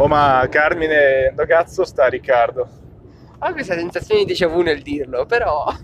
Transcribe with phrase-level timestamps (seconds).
[0.00, 2.68] Oh ma Carmine, dove cazzo sta Riccardo?
[3.40, 5.74] Ho questa sensazione di déjà vu nel dirlo, però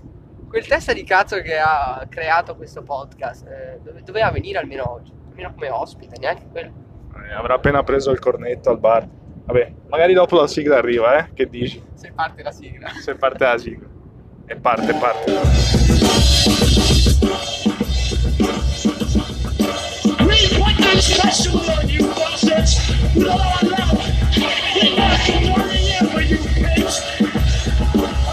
[0.48, 5.12] quel testa di cazzo che ha creato questo podcast eh, dove- doveva venire almeno oggi,
[5.30, 6.72] almeno come ospite, neanche quello.
[7.28, 9.08] Eh, avrà appena preso il cornetto al bar.
[9.46, 11.32] Vabbè, magari dopo la sigla arriva, eh?
[11.34, 11.82] Che dici?
[11.94, 12.90] Se parte la sigla.
[12.90, 13.88] Se parte la sigla.
[14.46, 15.32] E parte, parte.
[20.56, 21.60] Put this special
[21.90, 22.04] you
[24.84, 24.90] Are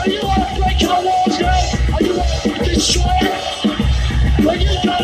[0.10, 1.48] you want to break our walls, girl?
[1.94, 4.44] Are you want to destroy it?
[4.44, 5.01] Well, you go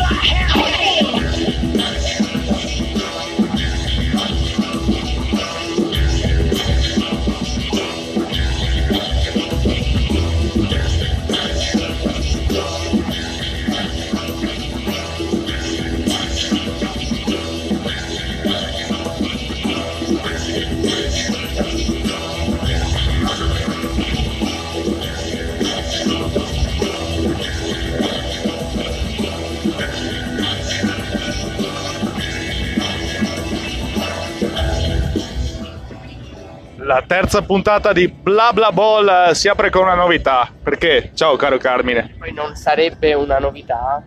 [36.88, 40.50] La terza puntata di Bla Bla Ball eh, si apre con una novità.
[40.62, 41.10] Perché?
[41.14, 42.14] Ciao caro Carmine.
[42.18, 44.02] Poi non sarebbe una novità.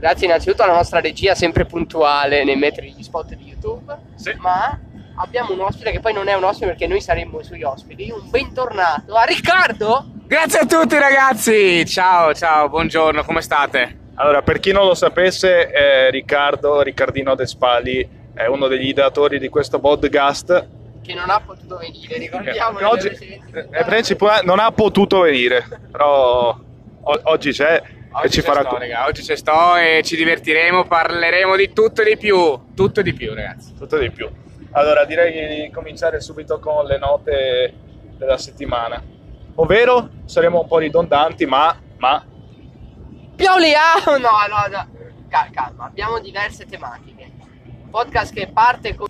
[0.00, 3.96] Grazie innanzitutto alla nostra regia sempre puntuale nel mettere gli spot di YouTube.
[4.16, 4.34] Sì.
[4.38, 4.76] Ma
[5.14, 8.10] abbiamo un ospite che poi non è un ospite perché noi saremmo i suoi ospiti.
[8.10, 10.04] Un bentornato a Riccardo.
[10.26, 13.98] Grazie a tutti ragazzi, ciao ciao, buongiorno, come state?
[14.16, 19.48] Allora, per chi non lo sapesse, eh, Riccardo, Riccardino Despali, è uno degli ideatori di
[19.48, 20.73] questo podcast.
[21.04, 22.78] Che non ha potuto venire, ricordiamo.
[22.78, 26.48] che oggi eh, principio- non ha potuto venire, però
[27.02, 27.82] o- oggi c'è
[28.22, 28.62] e ci farà...
[28.62, 33.00] sto, raga, oggi ci sto e ci divertiremo, parleremo di tutto e di più, tutto
[33.00, 33.74] e di più ragazzi.
[33.76, 34.30] tutto di più.
[34.70, 37.74] Allora, direi di cominciare subito con le note
[38.16, 39.02] della settimana.
[39.56, 41.76] Ovvero, saremo un po' ridondanti, ma...
[41.98, 42.24] ma
[43.36, 44.10] Pioli ah!
[44.18, 44.88] No, no, no.
[45.28, 47.30] Cal- calma, abbiamo diverse tematiche.
[47.82, 49.06] Un podcast che parte con...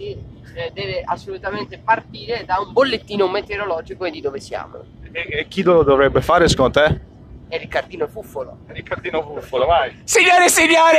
[0.55, 4.79] eh, deve assolutamente partire da un bollettino meteorologico e di dove siamo.
[5.13, 7.01] e- e chi lo dovrebbe fare secondo te?
[7.47, 8.59] È Riccardino Fuffolo.
[8.67, 10.01] Riccardino Buffolo, vai.
[10.05, 10.99] Signore e signori,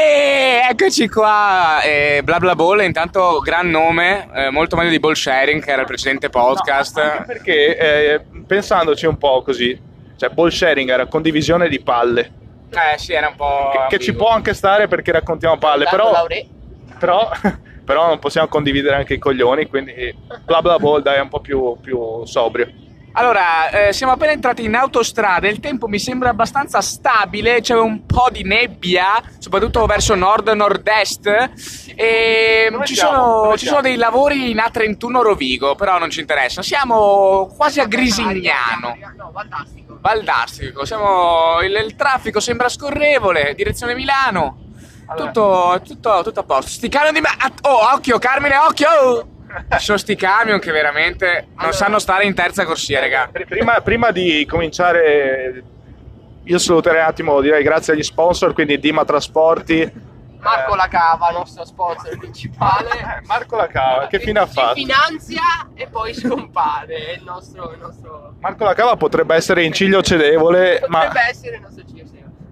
[0.70, 5.62] eccoci qua, eh, bla bla ball, intanto gran nome, eh, molto meglio di ball sharing
[5.62, 6.96] che era il precedente podcast.
[6.98, 9.78] No, anche perché eh, pensandoci un po' così,
[10.18, 12.32] cioè ball sharing era condivisione di palle,
[12.70, 13.72] Eh sì, era un po'...
[13.90, 16.46] che, che ci può anche stare perché raccontiamo palle, però, Laure-
[16.98, 17.30] però,
[17.86, 20.14] però non possiamo condividere anche i coglioni, quindi
[20.44, 22.84] bla bla ball dai è un po' più, più sobrio.
[23.18, 28.06] Allora, eh, siamo appena entrati in autostrada, il tempo mi sembra abbastanza stabile, c'è un
[28.06, 31.52] po' di nebbia, soprattutto verso nord-nord-est,
[31.96, 37.54] e ci, sono, ci sono dei lavori in A31 Rovigo, però non ci interessa, siamo
[37.56, 38.98] quasi a Grisignano.
[39.16, 39.98] No, fantastico.
[40.02, 44.65] Valdastico, siamo, il, il traffico sembra scorrevole, direzione Milano,
[45.08, 45.32] Allora.
[45.32, 46.72] tutto, tutto, tutto a posto.
[46.72, 47.30] Sti camion di me...
[47.62, 49.28] Oh, occhio, Carmine, occhio!
[49.78, 51.72] Sono sti camion che veramente non Allora.
[51.76, 53.30] sanno stare in terza corsia, raga.
[53.32, 55.64] Pr- Prima, prima di cominciare,
[56.44, 60.14] io saluterei un attimo, direi grazie agli sponsor, quindi Dima Trasporti.
[60.40, 62.90] Marco eh, Lacava, nostro sponsor principale.
[63.00, 64.74] eh, Marco La Cava, che fine ha Ci fatto?
[64.76, 65.42] finanzia
[65.74, 66.94] e poi scompare.
[66.94, 67.72] È il nostro...
[67.72, 68.36] Il nostro...
[68.42, 71.06] Marco La Cava potrebbe essere in ciglio cedevole, ma...
[71.06, 72.05] Potrebbe essere il nostro CSE.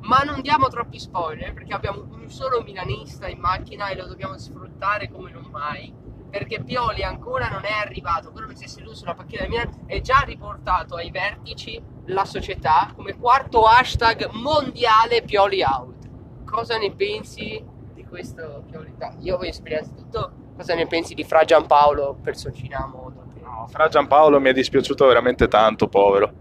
[0.03, 4.37] Ma non diamo troppi spoiler perché abbiamo un solo milanista in macchina e lo dobbiamo
[4.37, 5.93] sfruttare come non mai.
[6.29, 9.83] Perché Pioli ancora non è arrivato, quello che si è seduto sulla panchina del Milan
[9.85, 16.09] è già riportato ai vertici la società come quarto hashtag mondiale Pioli out.
[16.43, 18.93] Cosa ne pensi di questo Pioli?
[18.97, 24.39] No, io voglio sapere innanzitutto cosa ne pensi di Fra Giampaolo personcinamo No, Fra Giampaolo
[24.39, 26.31] mi è dispiaciuto veramente tanto, povero.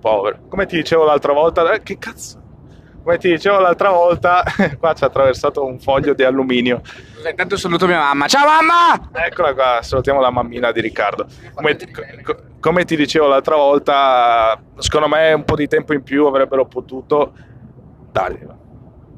[0.00, 0.46] Povero.
[0.48, 2.43] Come ti dicevo l'altra volta, eh, che cazzo?
[3.04, 4.42] Come ti dicevo l'altra volta,
[4.80, 6.80] qua ci ha attraversato un foglio di alluminio.
[7.28, 8.26] Intanto saluto mia mamma.
[8.28, 9.10] Ciao mamma!
[9.26, 11.26] Eccola qua, salutiamo la mammina di Riccardo.
[11.52, 11.76] Come,
[12.60, 17.34] come ti dicevo l'altra volta, secondo me un po' di tempo in più avrebbero potuto
[18.10, 18.58] darglielo.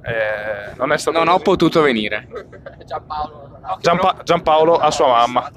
[0.02, 2.26] Eh, non è stato Non ho potuto venire.
[2.84, 3.60] Giampaolo.
[3.80, 5.48] Giampa- Giampaolo a sua mamma.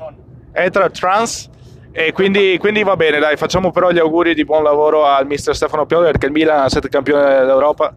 [0.51, 1.49] È tra trans
[1.91, 5.55] e quindi, quindi va bene, dai, facciamo però gli auguri di buon lavoro al mister
[5.55, 7.93] Stefano Pioli perché il Milan ha sette campioni d'Europa.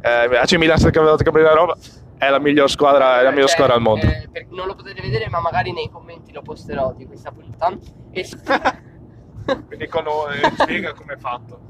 [0.00, 1.76] Eh, AC Milan sette campioni d'Europa
[2.18, 4.06] è la miglior squadra, è la miglior Cioè, squadra al mondo.
[4.06, 7.76] eh, per- non lo potete vedere, ma magari nei commenti lo posterò di questa puntata.
[8.10, 8.24] E
[9.66, 11.60] Quindi con, eh, spiega come è fatto.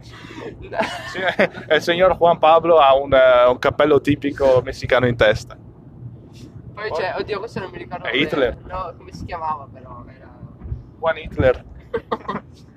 [1.10, 5.54] Sì, eh, il signor Juan Pablo ha un, eh, un cappello tipico messicano in testa.
[6.72, 8.06] Poi c'è, oddio, questo non mi ricordo.
[8.06, 8.56] È come- Hitler?
[8.64, 10.02] No, come si chiamava però.
[10.08, 10.30] Era...
[11.00, 11.64] One Hitler.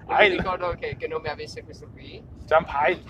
[0.08, 2.22] non mi ricordo che, che nome avesse questo qui.
[2.46, 3.02] Jump High.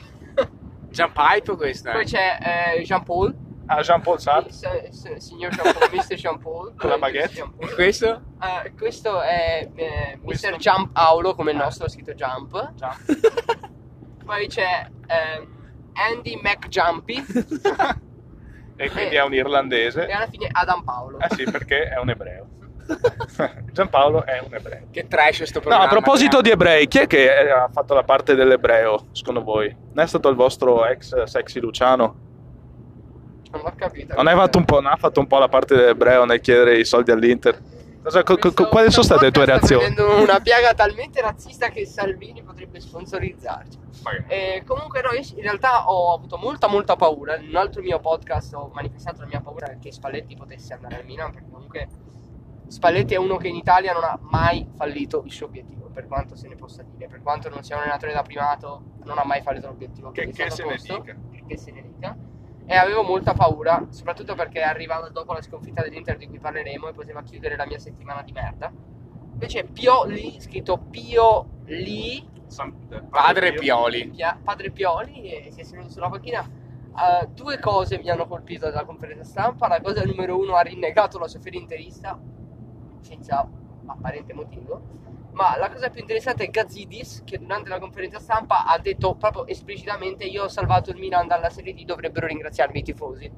[0.93, 2.05] Jump hype questo, Poi eh.
[2.05, 3.35] c'è eh, Jean Paul,
[3.65, 4.49] Ah, Jean-Paul Sartre.
[4.49, 6.15] il s- s- signor Jean Paul, Mr.
[6.15, 6.73] Jean Paul.
[6.77, 7.33] Con la Eh, baguette.
[7.33, 7.73] Jean Paul.
[7.73, 8.21] Questo?
[8.41, 10.57] Eh, questo è eh, Mr.
[10.57, 11.63] Jump Aulo, come il Ah.
[11.63, 12.73] nostro, scritto Jump.
[12.73, 12.99] Jump.
[14.25, 17.25] Poi c'è ehm, Andy McJumpy
[18.75, 19.19] E quindi Eh.
[19.19, 20.07] è un irlandese.
[20.07, 21.19] e alla fine Adam Paolo.
[21.19, 22.47] Eh sì, perché è un ebreo.
[23.71, 24.87] Giampaolo è un ebreo.
[24.91, 25.85] Che trash sto No, programma.
[25.85, 29.75] a proposito di ebrei, chi è che eh, ha fatto la parte dell'ebreo, secondo voi?
[29.93, 32.15] Non è stato il vostro ex sexy Luciano?
[33.51, 34.15] Non ho capito.
[34.15, 36.77] Non hai fatto un po', non ha fatto un po' la parte dell'ebreo nel chiedere
[36.77, 37.71] i soldi all'Inter?
[38.03, 39.83] Cosa- co- co- quali sono state le tue sta reazioni?
[39.93, 43.79] prendendo una piaga talmente razzista che Salvini potrebbe sponsorizzarci.
[44.27, 47.37] Eh, comunque no, io in realtà ho avuto molta molta paura.
[47.37, 51.05] In un altro mio podcast ho manifestato la mia paura che Spalletti potesse andare al
[51.05, 51.87] Milan, perché comunque
[52.67, 56.35] Spalletti è uno che in Italia non ha mai fallito il suo obiettivo, per quanto
[56.35, 57.07] se ne possa dire.
[57.07, 60.11] Per quanto non sia un allenatore da primato, non ha mai fallito l'obiettivo.
[60.11, 61.15] Che- che stato se ne dica.
[61.45, 62.17] Che se ne dica.
[62.65, 66.93] E avevo molta paura, soprattutto perché arrivava dopo la sconfitta dell'Inter di cui parleremo e
[66.93, 68.71] poteva chiudere la mia settimana di merda.
[69.33, 72.25] Invece Pioli, scritto Pio Li,
[73.09, 74.09] Padre Pioli.
[74.09, 76.41] Pia- padre Pioli, e si è seduto sulla panchina.
[76.95, 79.67] Eh, due cose mi hanno colpito dalla conferenza stampa.
[79.67, 82.17] La cosa numero uno ha rinnegato la sua fede interista
[83.03, 83.47] senza
[83.85, 84.81] apparente motivo.
[85.33, 89.47] Ma la cosa più interessante è Gazidis che durante la conferenza stampa ha detto proprio
[89.47, 93.31] esplicitamente io ho salvato il Milan dalla Serie D, dovrebbero ringraziarmi i tifosi.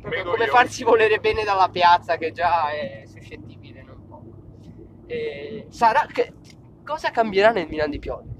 [0.00, 0.50] Proprio Mego come io.
[0.50, 4.32] farsi volere bene dalla piazza che già è suscettibile non poco.
[5.06, 6.34] E sarà che
[6.84, 8.32] cosa cambierà nel Milan di Pioli?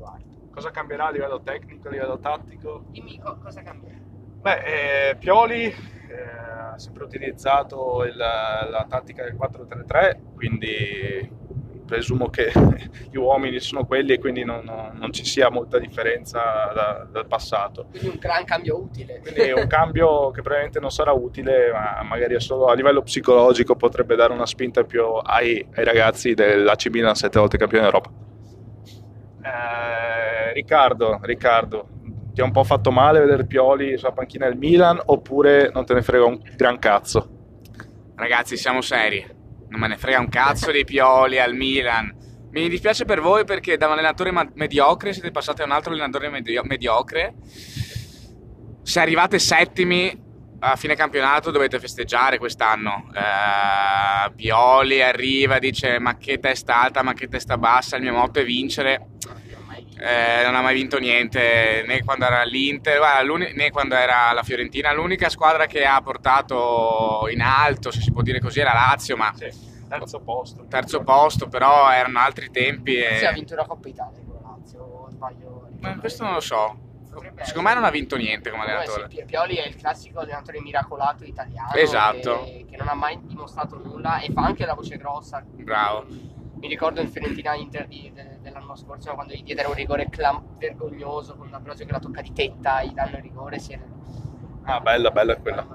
[0.50, 2.84] Cosa cambierà a livello tecnico, a livello tattico?
[2.90, 3.96] Dimmi co- cosa cambierà.
[4.40, 5.74] Beh, eh, Pioli
[6.08, 11.42] eh, ha sempre utilizzato il- la tattica del 4-3-3, quindi
[11.86, 12.50] presumo che
[13.10, 16.40] gli uomini sono quelli e quindi non, non- non ci sia molta differenza
[16.74, 17.86] da- dal passato.
[17.90, 19.20] Quindi un gran cambio utile.
[19.20, 23.76] Quindi è un cambio che probabilmente non sarà utile, ma magari solo a livello psicologico
[23.76, 28.10] potrebbe dare una spinta in più ai, ai ragazzi dell'AC Milan, sette volte campione d'Europa.
[29.42, 31.88] Eh, Riccardo, Riccardo,
[32.34, 35.94] ti ha un po' fatto male vedere Pioli sulla panchina del Milan oppure non te
[35.94, 37.30] ne frega un gran cazzo?
[38.16, 39.24] Ragazzi, siamo seri.
[39.68, 42.12] Non me ne frega un cazzo dei pioli al Milan.
[42.50, 46.28] Mi dispiace per voi perché da un allenatore mediocre siete passati a un altro allenatore
[46.28, 47.34] medio- mediocre.
[48.82, 50.22] Se arrivate settimi
[50.60, 53.10] a fine campionato dovete festeggiare quest'anno.
[53.14, 58.38] Eh, Pioli arriva, dice ma che testa alta, ma che testa bassa, il mio motto
[58.38, 59.08] è vincere.
[60.06, 64.32] Eh, non ha mai vinto niente né quando era l'Inter guarda, l'uni- né quando era
[64.32, 64.92] la Fiorentina.
[64.92, 69.32] L'unica squadra che ha portato in alto, se si può dire così, era Lazio, ma
[69.88, 70.66] terzo posto.
[70.68, 72.96] terzo posto, però erano altri tempi.
[72.96, 73.16] E...
[73.16, 75.68] Si ha vinto la Coppa Italia con la Lazio, o sbaglio?
[75.80, 76.76] Ma questo non lo so.
[77.10, 79.06] Potrebbe Secondo me non ha vinto niente come allenatore.
[79.08, 82.42] sì, Pi- Pioli è il classico allenatore miracolato italiano Esatto.
[82.44, 85.42] che, che non ha mai dimostrato nulla e fa anche la voce grossa.
[85.46, 86.06] Bravo.
[86.58, 90.56] Mi ricordo il Fiorentina Inter di- de- dell'anno scorso quando gli diedero un rigore clam-
[90.58, 93.58] vergognoso con D'Ambrosio che la tocca di tetta, gli danno il rigore.
[93.58, 93.82] Si era...
[94.62, 95.66] Ah, bella, bella quella.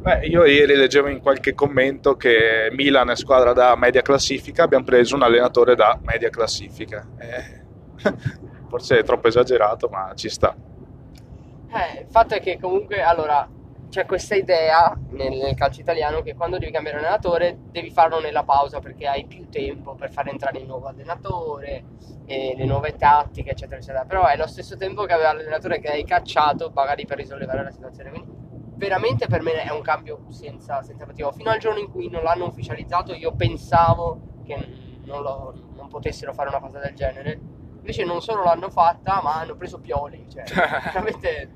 [0.00, 4.84] Beh, io ieri leggevo in qualche commento che Milan è squadra da media classifica, abbiamo
[4.84, 7.06] preso un allenatore da media classifica.
[7.18, 7.66] Eh,
[8.68, 10.54] forse è troppo esagerato, ma ci sta.
[10.54, 13.48] Eh, il fatto è che comunque, allora,
[13.88, 18.80] c'è questa idea nel, calcio italiano che quando devi cambiare allenatore devi farlo nella pausa
[18.80, 21.84] perché hai più tempo per far entrare il nuovo allenatore
[22.26, 24.04] e le nuove tattiche, eccetera, eccetera.
[24.04, 27.70] Però è lo stesso tempo che aveva l'allenatore che hai cacciato magari per risollevare la
[27.70, 28.10] situazione.
[28.10, 28.30] Quindi
[28.76, 31.32] veramente per me è un cambio senza, senza motivo.
[31.32, 34.56] Fino al giorno in cui non l'hanno ufficializzato io pensavo che
[35.04, 37.40] non, lo- non potessero fare una cosa del genere.
[37.78, 40.26] Invece non solo l'hanno fatta, ma hanno preso Pioli.
[40.28, 40.44] Cioè,
[40.92, 41.50] veramente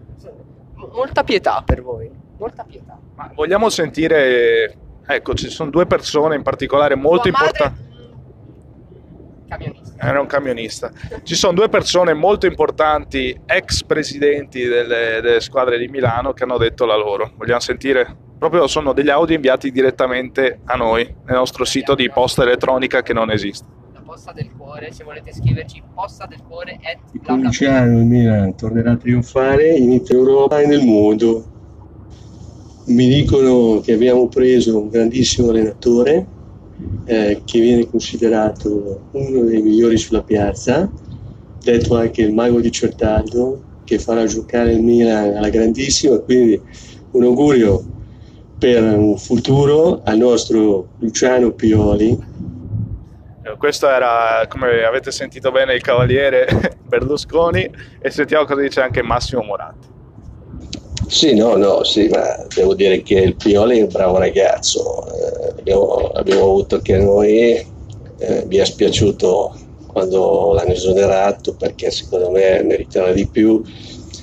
[0.75, 2.22] mo- molta pietà per voi.
[2.43, 2.99] Molta pietà.
[3.15, 7.91] Ma vogliamo sentire, ecco, ci sono due persone in particolare molto importanti.
[9.47, 10.05] Camionista.
[10.05, 10.91] Era un camionista.
[11.23, 16.59] Ci sono due persone molto importanti, ex presidenti delle, delle squadre di Milano, che hanno
[16.59, 17.31] detto la loro.
[17.37, 18.17] Vogliamo sentire?
[18.37, 23.13] Proprio sono degli audio inviati direttamente a noi, nel nostro sito di posta elettronica che
[23.13, 23.67] non esiste.
[23.93, 26.81] La posta del cuore, se volete scriverci posta del cuore.
[27.25, 31.47] Luciano il Milan tornerà a trionfare in Europa e nel mondo.
[32.85, 36.27] Mi dicono che abbiamo preso un grandissimo allenatore
[37.05, 40.91] eh, che viene considerato uno dei migliori sulla piazza,
[41.63, 46.19] detto anche il mago di Certaldo, che farà giocare il Milan alla grandissima.
[46.19, 46.61] Quindi
[47.13, 47.85] un augurio
[48.59, 52.19] per un futuro al nostro Luciano Pioli.
[53.45, 56.47] Eh, questo era, come avete sentito bene, il cavaliere
[56.85, 57.71] Berlusconi
[58.01, 59.92] e sentiamo cosa dice anche Massimo Moratti.
[61.13, 65.05] Sì, no, no, sì, ma devo dire che il Pioli è un bravo ragazzo.
[65.15, 67.51] Eh, abbiamo, abbiamo avuto che a noi
[68.19, 69.55] eh, mi è spiaciuto
[69.87, 73.63] quando l'hanno esonerato perché secondo me meritava di più,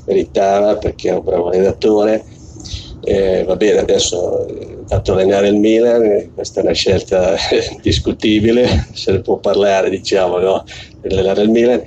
[0.06, 2.26] meritava perché è un bravo allenatore.
[3.02, 7.36] Eh, va bene, adesso è fatto allenare il Milan, eh, questa è una scelta
[7.84, 10.64] discutibile, se ne può parlare, diciamo, no?
[11.04, 11.84] allenare il Milan.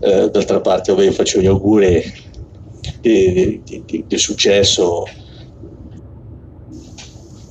[0.00, 2.30] Eh, d'altra parte, io faccio gli auguri
[3.02, 5.06] di, successo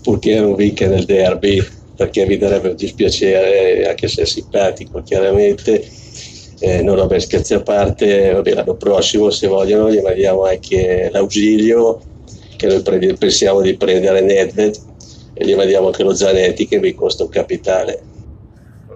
[0.01, 1.61] purché non vinca nel derby
[1.95, 5.85] perché mi darebbe un dispiacere anche se è simpatico chiaramente
[6.59, 12.01] eh, non vabbè scherzi a parte vabbè, l'anno prossimo se vogliono gli mandiamo anche l'ausilio
[12.55, 14.75] che noi prendi- pensiamo di prendere Nedved
[15.33, 18.03] e gli mandiamo anche lo Zanetti che mi costa un capitale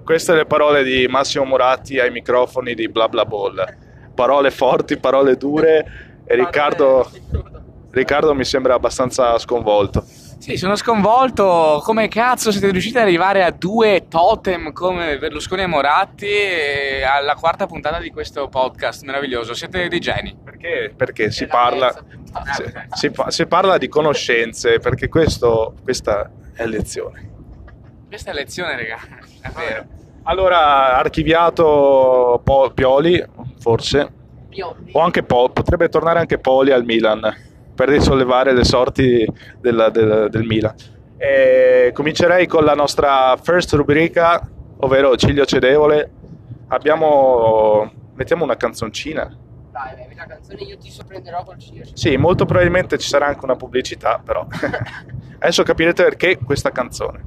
[0.05, 3.65] Queste le parole di Massimo Moratti ai microfoni di Bla Bla Ball.
[4.13, 7.09] Parole forti, parole dure e Riccardo,
[7.91, 10.03] Riccardo mi sembra abbastanza sconvolto.
[10.37, 11.81] Sì, sono sconvolto.
[11.83, 16.27] Come cazzo siete riusciti ad arrivare a due totem come Berlusconi e Moratti
[17.03, 19.53] alla quarta puntata di questo podcast meraviglioso?
[19.53, 20.37] Siete dei geni.
[20.43, 20.93] Perché?
[20.95, 22.53] Perché si parla, puntata.
[22.91, 27.29] si, si si parla di conoscenze, perché questo, questa è lezione.
[28.07, 28.99] Questa è lezione, raga.
[29.41, 29.85] È vero.
[30.23, 32.41] Allora, archiviato
[32.73, 33.23] Pioli,
[33.59, 34.11] forse,
[34.55, 34.89] Pioli.
[34.93, 37.21] o anche Po- potrebbe tornare anche Poli al Milan
[37.75, 39.27] per risollevare le sorti
[39.59, 40.73] della- del, del Milan.
[41.17, 44.47] E comincerei con la nostra first rubrica,
[44.79, 46.11] ovvero Ciglio Cedevole.
[46.67, 47.91] Abbiamo.
[48.15, 49.23] Mettiamo una canzoncina.
[49.71, 51.83] Dai, dai, la canzone io ti sorprenderò col cibo.
[51.93, 54.45] Sì, molto probabilmente ci sarà anche una pubblicità, però.
[55.39, 57.23] Adesso capirete perché questa canzone.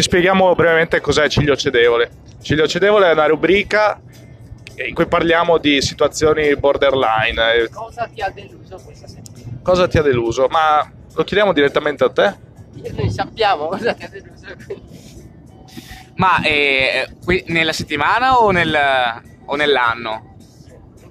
[0.00, 2.10] Ti spieghiamo brevemente cos'è Ciglio Cedevole.
[2.40, 4.00] Ciglio Cedevole è una rubrica
[4.86, 7.68] in cui parliamo di situazioni borderline.
[7.70, 9.58] Cosa ti ha deluso questa settimana?
[9.62, 10.46] Cosa ti ha deluso?
[10.48, 12.34] Ma lo chiediamo direttamente a te?
[12.96, 14.46] Noi sappiamo cosa ti ha deluso.
[16.14, 20.36] Ma eh, qui- nella settimana o, nel- o nell'anno?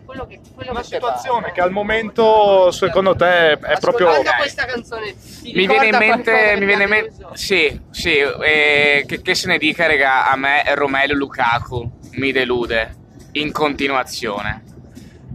[0.10, 1.54] Quello che, quello Una che situazione pare.
[1.54, 4.10] che al momento, secondo te, è proprio...
[4.39, 9.22] Questa canzone ti Mi viene in mente, mi viene in mente, sì, sì, eh, che,
[9.22, 12.96] che se ne dica, raga, a me Romelu Lukaku mi delude
[13.34, 14.63] in continuazione.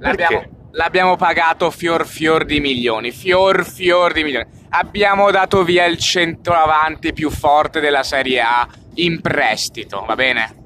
[0.00, 4.46] L'abbiamo, l'abbiamo pagato fior fior di milioni, fior fior di milioni.
[4.70, 10.63] Abbiamo dato via il centroavanti più forte della Serie A in prestito, va bene?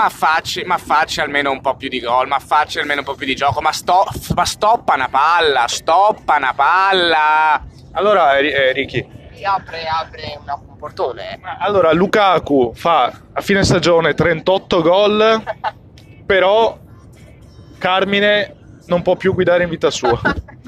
[0.00, 3.14] Ma facci, ma facci almeno un po' più di gol, ma facci almeno un po'
[3.14, 7.62] più di gioco, ma, sto, ma stoppa una palla, stoppa una palla.
[7.92, 9.06] Allora, eh, eh, Ricky,
[9.44, 11.38] apre, apre una- un portone.
[11.42, 15.42] ma allora Lukaku fa a fine stagione 38 gol,
[16.24, 16.78] però
[17.76, 20.18] Carmine non può più guidare in vita sua.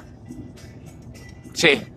[1.54, 1.91] Sì,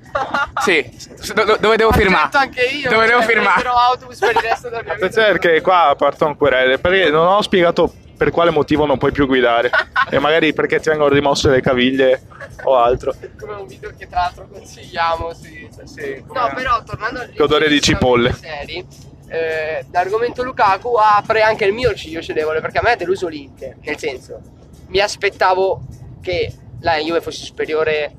[0.64, 0.90] sì.
[1.34, 2.30] Do- do- dove devo firmare?
[2.34, 2.90] Anche io.
[2.90, 3.62] Dove devo cioè, firmare?
[3.62, 5.06] prenderò autobus per il resto della mia vita.
[5.06, 9.26] Attenzione perché qua partono querele, perché non ho spiegato per quale motivo non puoi più
[9.28, 9.70] guidare.
[10.10, 12.22] E magari perché ti vengono rimosse le caviglie
[12.64, 13.14] o altro.
[13.40, 15.34] Come un video che tra l'altro consigliamo.
[15.34, 15.68] Sì.
[15.84, 18.32] Sì, No, però tornando al odore di cipolle.
[18.34, 18.86] seri,
[19.28, 23.76] eh, l'argomento Lukaku apre anche il mio ciglio cedevole perché a me ha deluso l'Inter.
[23.82, 24.40] Nel senso,
[24.88, 25.82] mi aspettavo
[26.22, 28.14] che la Juve fosse superiore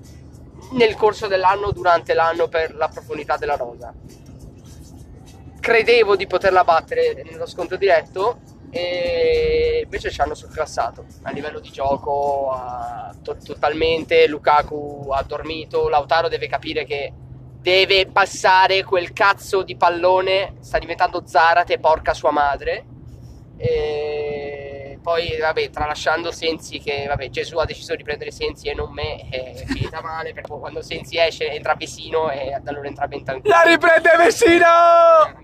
[0.73, 3.93] nel corso dell'anno, durante l'anno, per la profondità della rosa.
[5.61, 8.41] Credevo di poterla battere nello scontro diretto.
[8.71, 14.27] E invece ci hanno surclassato a livello di gioco a- to- totalmente.
[14.27, 15.89] Lukaku ha dormito.
[15.89, 17.13] Lautaro deve capire che
[17.61, 20.57] deve passare quel cazzo di pallone.
[20.61, 22.85] Sta diventando Zarate, porca sua madre.
[23.57, 24.36] E
[25.07, 29.29] poi, vabbè, tralasciando Sensi, che vabbè, Gesù ha deciso di prendere Sensi e non me,
[29.29, 33.49] è finita male perché quando Sensi esce entra Vesino e da allora entra Bentancur.
[33.49, 34.67] La riprende Vecino!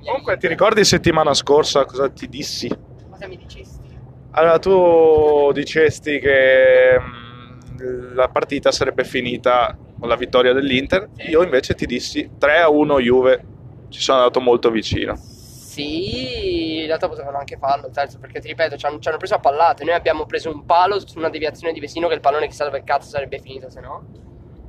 [0.05, 2.69] Comunque, ti ricordi settimana scorsa cosa ti dissi?
[3.09, 3.97] Cosa mi dicesti?
[4.33, 11.09] Allora, tu dicesti che mm, la partita sarebbe finita con la vittoria dell'Inter.
[11.17, 11.31] Sì.
[11.31, 13.45] Io invece ti dissi 3 a 1 Juve.
[13.91, 15.15] Ci sono andato molto vicino.
[15.15, 16.52] Sì,
[16.97, 19.85] realtà potevano anche farlo, terzo, perché ti ripeto, ci hanno, ci hanno preso a pallate.
[19.85, 22.85] Noi abbiamo preso un palo su una deviazione di Vesino che il pallone chissà dove
[22.85, 24.05] cazzo sarebbe finito, se no.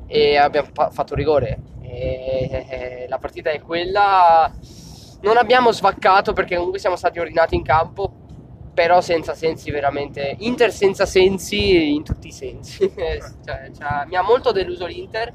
[0.08, 1.60] E abbiamo fa- fatto rigore.
[1.82, 4.52] E, e la partita è quella.
[5.22, 8.12] Non abbiamo svaccato perché comunque siamo stati ordinati in campo,
[8.74, 10.36] però senza sensi veramente.
[10.40, 12.92] Inter senza sensi in tutti i sensi.
[13.44, 15.34] Cioè, cioè, mi ha molto deluso l'Inter.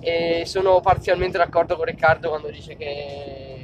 [0.00, 3.59] E sono parzialmente d'accordo con Riccardo quando dice che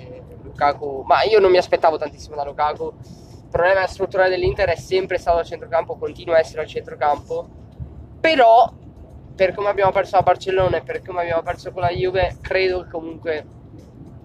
[0.57, 1.05] Lukaku.
[1.07, 2.95] Ma io non mi aspettavo tantissimo da Lukaku.
[3.45, 7.49] Il problema strutturale dell'Inter è sempre stato al centrocampo, continua a essere al centrocampo.
[8.21, 8.73] Però,
[9.37, 12.83] per come abbiamo perso a Barcellona e per come abbiamo perso con la Juve, credo
[12.83, 13.47] che comunque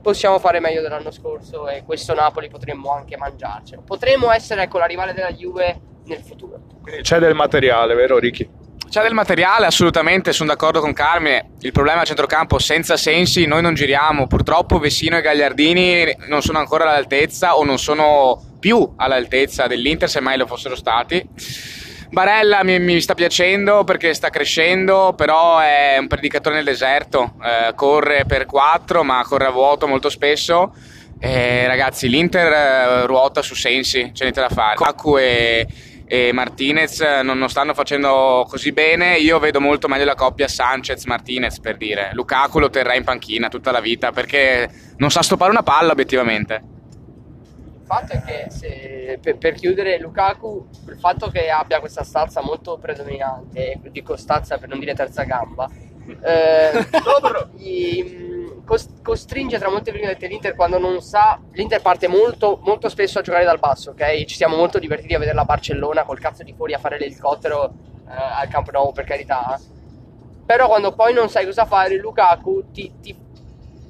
[0.02, 3.84] possiamo fare meglio dell'anno scorso e questo Napoli potremmo anche mangiarcelo.
[3.86, 6.60] Potremmo essere ecco, la rivale della Juve nel futuro.
[6.82, 8.50] Quindi c'è del materiale, vero Ricky?
[8.92, 11.52] C'è del materiale, assolutamente, sono d'accordo con Carmine.
[11.62, 14.28] Il problema a centrocampo senza sensi, noi non giriamo.
[14.28, 20.20] Purtroppo Vessino e Gagliardini non sono ancora all'altezza o non sono più all'altezza dell'Inter, se
[20.20, 21.26] mai lo fossero stati.
[22.10, 27.74] Barella mi, mi sta piacendo perché sta crescendo, però è un predicatore nel deserto, eh,
[27.74, 30.76] corre per 4 ma corre a vuoto molto spesso.
[31.18, 34.76] Eh, ragazzi, l'Inter eh, ruota su sensi, c'è niente da fare.
[34.76, 35.68] Lukaku e,
[36.14, 39.16] e Martinez eh, non, non stanno facendo così bene.
[39.16, 42.10] Io vedo molto meglio la coppia Sanchez-Martinez per dire.
[42.12, 46.62] Lukaku lo terrà in panchina tutta la vita perché non sa stoppare una palla obiettivamente.
[47.80, 52.42] Il fatto è che se- per, per chiudere Lukaku, il fatto che abbia questa stazza
[52.42, 55.70] molto predominante, dico stazza per non dire terza gamba,
[56.24, 56.88] eh,
[57.56, 58.31] gli,
[59.02, 61.40] costringe tra molte virgolette l'Inter quando non sa.
[61.52, 64.26] L'Inter parte molto, molto spesso a giocare dal basso, ok?
[64.26, 67.66] Ci siamo molto divertiti a vedere la Barcellona col cazzo di fuori a fare l'elicottero
[68.08, 69.60] eh, al Camp Nou, per carità.
[70.46, 73.18] Però quando poi non sai cosa fare, Lukaku ti, ti-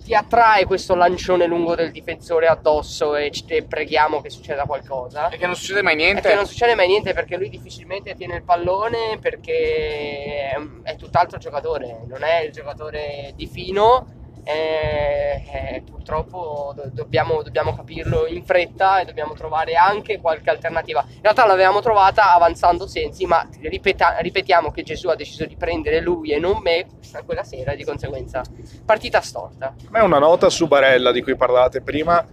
[0.03, 5.27] ti attrae questo lancione lungo del difensore addosso e, e preghiamo che succeda qualcosa.
[5.27, 6.27] Perché non succede mai E niente.
[6.27, 11.37] che non succede mai niente perché lui difficilmente tiene il pallone perché è, è tutt'altro
[11.37, 14.05] giocatore, non è il giocatore di fino.
[14.43, 21.05] E, e purtroppo do- dobbiamo, dobbiamo capirlo in fretta e dobbiamo trovare anche qualche alternativa.
[21.07, 26.01] In realtà l'avevamo trovata avanzando Sensi, ma ripeta- ripetiamo che Gesù ha deciso di prendere
[26.01, 26.87] lui e non me
[27.25, 28.41] quella sera, di conseguenza
[28.85, 29.67] partita storta.
[29.67, 32.25] A me una nota su Barella di cui parlavate prima.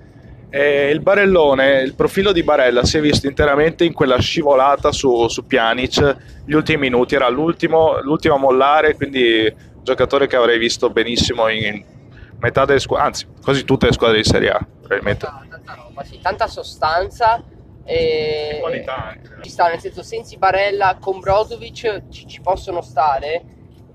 [0.50, 5.28] Eh, il barellone, il profilo di Barella si è visto interamente in quella scivolata su,
[5.28, 6.16] su Pjanic
[6.46, 7.14] gli ultimi minuti.
[7.14, 11.82] Era l'ultimo, l'ultimo a mollare, quindi giocatore che avrei visto benissimo in
[12.38, 15.26] metà delle squadre, anzi, quasi tutte le squadre di Serie A, probabilmente.
[15.26, 17.42] tanta, tanta roba, sì, tanta sostanza
[17.90, 18.60] e
[19.40, 23.42] ci sta nel senso Sensi Barella con Brozovic ci, ci possono stare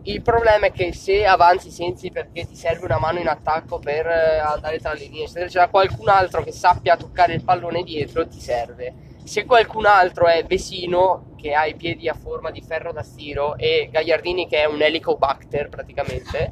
[0.05, 4.07] il problema è che se avanzi Sensi perché ti serve una mano in attacco per
[4.07, 8.27] eh, andare tra le linee se c'è qualcun altro che sappia toccare il pallone dietro
[8.27, 12.91] ti serve se qualcun altro è Vesino che ha i piedi a forma di ferro
[12.91, 16.51] da stiro e Gagliardini che è un helicobacter praticamente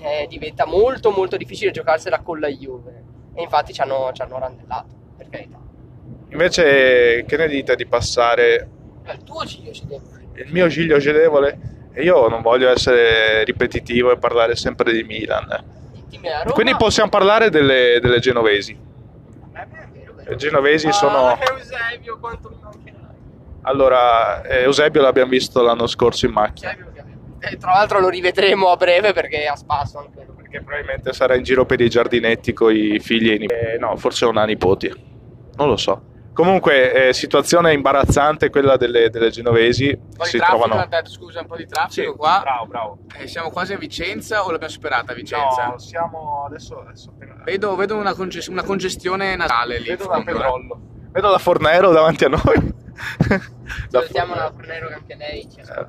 [0.00, 4.38] eh, diventa molto molto difficile giocarsela con la Juve e infatti ci hanno, ci hanno
[4.38, 5.58] randellato per carità
[6.30, 8.68] Invece, che ne dite di passare
[9.06, 11.58] il tuo Giglio ci deve il mio Giglio Gedevole?
[11.92, 15.64] E io non voglio essere ripetitivo e parlare sempre di Milan.
[16.52, 18.78] Quindi possiamo parlare delle, delle genovesi.
[20.24, 21.38] Le genovesi Ah, sono...
[21.40, 23.00] Eusebio, quanto mi mancherai.
[23.62, 26.76] Allora, eh, Eusebio l'abbiamo visto l'anno scorso in macchina.
[27.40, 30.26] Eh, tra l'altro lo rivedremo a breve perché è a spasso anche.
[30.34, 33.60] Perché probabilmente sarà in giro per i giardinetti con i figli e i nipoti.
[33.60, 34.92] Eh, no, forse non ha nipoti.
[35.56, 36.02] Non lo so.
[36.32, 39.88] Comunque, eh, situazione imbarazzante quella delle, delle genovesi.
[39.88, 40.82] Un po' di Si traffico, trovano...
[40.82, 42.38] ha detto, scusa, un po' di Sì, traffico qua.
[42.42, 42.98] Bravo, bravo.
[43.18, 45.66] Eh, siamo quasi a Vicenza o l'abbiamo superata Vicenza?
[45.66, 46.80] No, siamo adesso...
[46.80, 49.88] adesso appena- Vedo, vedo una, conges- una congestione nasale lì.
[49.88, 50.22] Vedo da.
[50.22, 50.80] Pedrollo.
[51.10, 52.74] Vedo la Fornero davanti a noi.
[53.90, 55.86] Salutiamo la Fornero che anche lei ci Eh,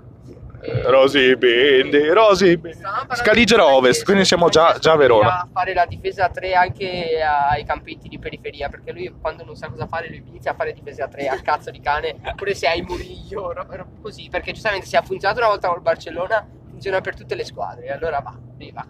[0.86, 2.78] Rosy Bindi, Rosy Bindi.
[3.14, 5.40] Scaligera Ovest, quindi siamo già, già a Verona.
[5.42, 9.56] a fare la difesa a 3 anche ai campetti di periferia perché lui quando non
[9.56, 12.54] sa cosa fare lui inizia a fare difesa a 3 a cazzo di cane pure
[12.54, 13.54] se hai Murillo
[14.02, 17.86] così perché giustamente se ha funzionato una volta col Barcellona funziona per tutte le squadre
[17.86, 18.86] e allora va, lì va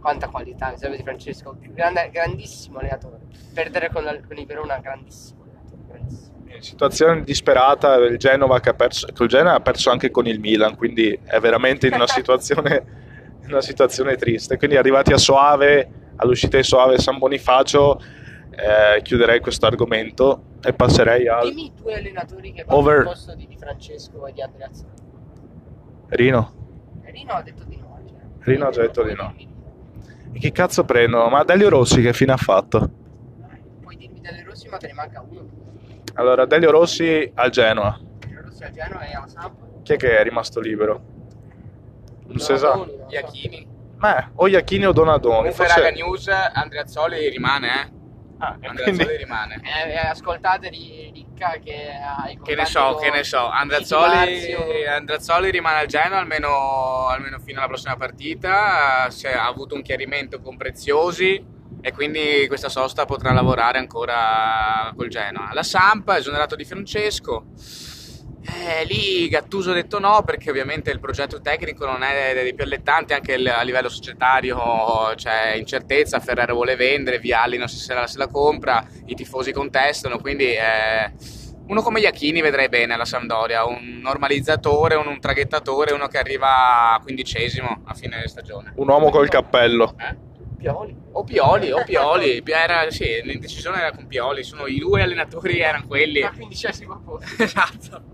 [0.00, 3.20] quanta qualità mi serve di Francesco grande- grandissimo allenatore
[3.54, 5.43] perdere con, la- con il Verona grandissimo
[6.64, 10.76] situazione disperata, il Genova che ha perso, col Genoa ha perso anche con il Milan,
[10.76, 12.84] quindi è veramente in una situazione,
[13.42, 14.56] in una situazione triste.
[14.56, 18.00] Quindi arrivati a Soave, all'uscita di Soave San Bonifacio,
[18.50, 22.98] eh, chiuderei questo argomento e passerei al dimmi i due allenatori che vanno Over.
[22.98, 24.92] al posto di Di Francesco e di Andreazzani
[26.08, 26.52] Rino.
[27.02, 28.18] Rino ha detto di no cioè.
[28.40, 29.34] Rino ha già detto di no.
[30.32, 31.28] E chi cazzo prendono?
[31.28, 32.90] Ma Delio Rossi che fine ha fatto?
[33.80, 35.46] puoi dirmi delle Rossi ma te ne manca uno
[36.14, 37.98] Allora, Delio Rossi al Genoa.
[38.18, 41.02] Delle Rossi al Genoa e alla Samp Chi è che è rimasto libero?
[42.26, 42.86] Non si sa.
[43.08, 43.66] Iachini.
[43.96, 45.36] Beh, o Iachini o Donadoni.
[45.36, 45.80] Comunque, Forse...
[45.80, 48.02] raga, news, Andreazzoli rimane, eh.
[48.38, 49.16] Ah, Andreazzoli quindi...
[49.16, 49.60] rimane.
[49.62, 53.46] Eh, eh, ascoltate Ri- Ricca che ha Che ne so, che ne so.
[53.46, 54.86] Andreazzoli.
[54.86, 59.08] Andreazzoli rimane al Genoa almeno, almeno fino alla prossima partita.
[59.10, 61.53] Se ha avuto un chiarimento con Preziosi
[61.86, 65.50] e quindi questa sosta potrà lavorare ancora col Genoa.
[65.52, 67.44] La Samp, esonerato di Francesco.
[68.40, 72.64] Eh, lì Gattuso ha detto no perché ovviamente il progetto tecnico non è dei più
[72.64, 77.94] allettanti anche a livello societario c'è incertezza, Ferrero vuole vendere, Vialli non si sa se
[77.94, 81.12] la, se la compra, i tifosi contestano, quindi eh,
[81.66, 86.94] uno come Iachini vedrei bene alla Sampdoria, un normalizzatore, un, un traghettatore, uno che arriva
[86.94, 88.72] a quindicesimo a fine stagione.
[88.76, 89.94] Un uomo col cappello.
[89.98, 90.32] Eh?
[90.64, 90.96] Pioli.
[91.12, 95.86] O Pioli, o Pioli, era, sì, l'indecisione era con Pioli, sono i due allenatori erano
[95.86, 96.22] quelli.
[96.22, 97.26] Al quindicesimo posto.
[97.42, 98.12] esatto.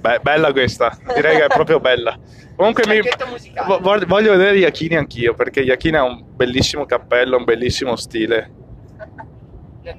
[0.00, 2.18] Beh, bella questa, direi che è proprio bella.
[2.56, 3.00] Comunque mi...
[3.80, 8.50] Voglio voglio vedere Iachini anch'io, perché Iachini ha un bellissimo cappello, un bellissimo stile.
[9.82, 9.98] Ne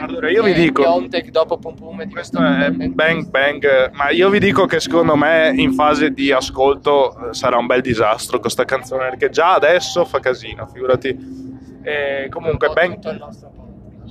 [0.00, 4.28] Allora, io vi dico- Piontek dopo Pum Pum è Questo è Bang Bang, ma io
[4.30, 8.64] vi dico che secondo me in fase di ascolto eh, sarà un bel disastro questa
[8.64, 11.48] canzone, perché già adesso fa casino, figurati.
[11.82, 12.98] E comunque Bang.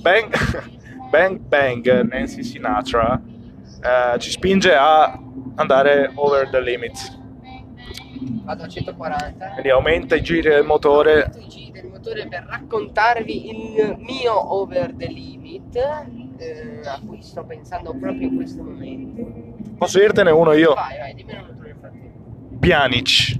[0.01, 0.29] Bang
[1.09, 3.19] Bang, Bang Nancy Sinatra
[3.81, 5.19] eh, ci spinge a
[5.55, 7.18] andare over the limit.
[8.43, 9.47] Vado a 140.
[9.51, 11.23] Quindi aumenta i giri del motore.
[11.23, 17.21] Aumento i giri del motore per raccontarvi il mio over the limit eh, a cui
[17.21, 19.57] sto pensando proprio in questo momento.
[19.77, 20.73] Posso dirtene uno io?
[20.73, 22.57] Vai, vai, dimmi un altro nel frattempo.
[22.59, 23.39] Pjanic.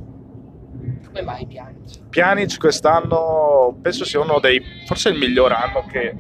[1.06, 1.78] Come mai piani?
[2.10, 6.16] Pjanic quest'anno penso sia uno dei forse il miglior anno che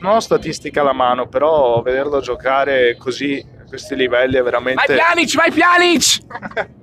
[0.00, 5.34] non ho statistica alla mano però vederlo giocare così questi livelli è Vai veramente Pjanic,
[5.34, 6.18] vai Pjanic!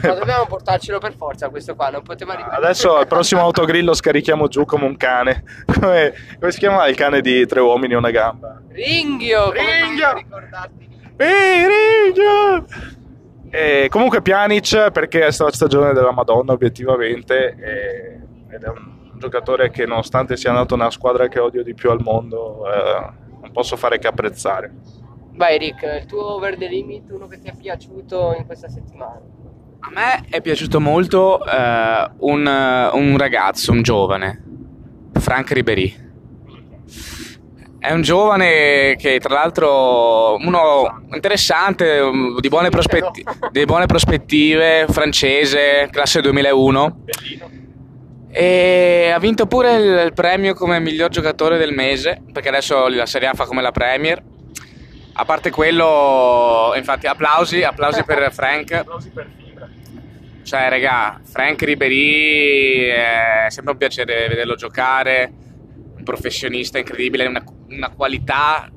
[0.00, 2.54] Ma dobbiamo portarcelo per forza questo qua, non poteva arrivare.
[2.54, 6.94] adesso al prossimo autogrill lo scarichiamo giù come un cane come, come si chiama il
[6.94, 9.50] cane di tre uomini e una gamba Ringhio!
[9.50, 10.14] Ringhio!
[11.16, 12.64] Ehi, Ringhio!
[13.50, 18.20] E comunque Pjanic perché è stata la stagione della Madonna obiettivamente e-
[18.54, 22.00] ed è un giocatore che nonostante sia andato nella squadra che odio di più al
[22.00, 24.72] mondo eh, non posso fare che apprezzare
[25.38, 29.20] Vai Rick, il tuo over the limit, uno che ti è piaciuto in questa settimana.
[29.78, 34.42] A me è piaciuto molto eh, un, un ragazzo, un giovane,
[35.12, 36.06] Frank Ribéry.
[37.78, 43.22] È un giovane che tra l'altro uno interessante, um, di buone, prospetti-
[43.52, 47.04] di buone prospettive, francese, classe 2001.
[48.30, 53.28] E ha vinto pure il premio come miglior giocatore del mese, perché adesso la Serie
[53.28, 54.27] A fa come la Premier.
[55.20, 58.84] A parte quello, infatti applausi, applausi per Frank.
[60.44, 65.32] Cioè, raga, Frank Ribery è sempre un piacere vederlo giocare,
[65.96, 68.70] un professionista incredibile, una, una qualità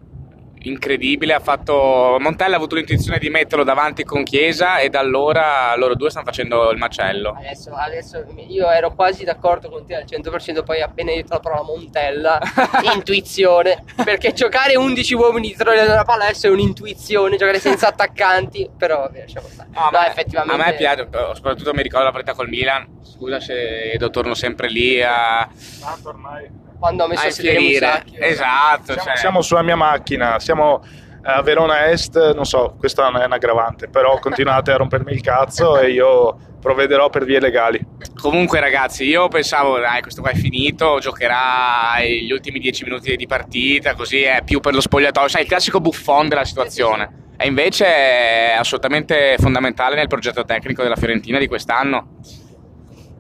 [0.63, 1.34] incredibile.
[1.34, 2.17] Ha fatto...
[2.19, 6.26] Montella ha avuto l'intuizione di metterlo davanti con Chiesa e da allora loro due stanno
[6.26, 7.36] facendo il macello.
[7.38, 11.63] Adesso, adesso io ero quasi d'accordo con te al 100%, poi appena detto la parola
[11.63, 12.39] Montella,
[12.93, 13.84] intuizione.
[14.04, 19.21] Perché giocare 11 uomini dietro la palla adesso è un'intuizione, giocare senza attaccanti, però vabbè,
[19.21, 19.69] lasciamo stare.
[19.74, 20.62] No, a No, me- effettivamente.
[20.62, 23.00] A me piace, soprattutto mi ricordo la partita col Milan.
[23.02, 25.47] Scusa se torno sempre lì a,
[25.80, 26.61] Tanto ormai.
[26.82, 27.60] Quando ha messo a.
[27.60, 28.20] Musacchio.
[28.20, 28.94] Esatto.
[28.94, 29.17] Siamo, cioè.
[29.17, 30.84] siamo sulla mia macchina, siamo
[31.22, 35.22] a Verona Est, non so, questa non è un aggravante, però continuate a rompermi il
[35.22, 37.80] cazzo e io provvederò per vie legali.
[38.20, 43.28] Comunque, ragazzi, io pensavo, dai, questo qua è finito, giocherà gli ultimi 10 minuti di
[43.28, 47.34] partita, così è più per lo spogliatoio, sai, il classico buffon della situazione.
[47.38, 52.17] E invece è assolutamente fondamentale nel progetto tecnico della Fiorentina di quest'anno.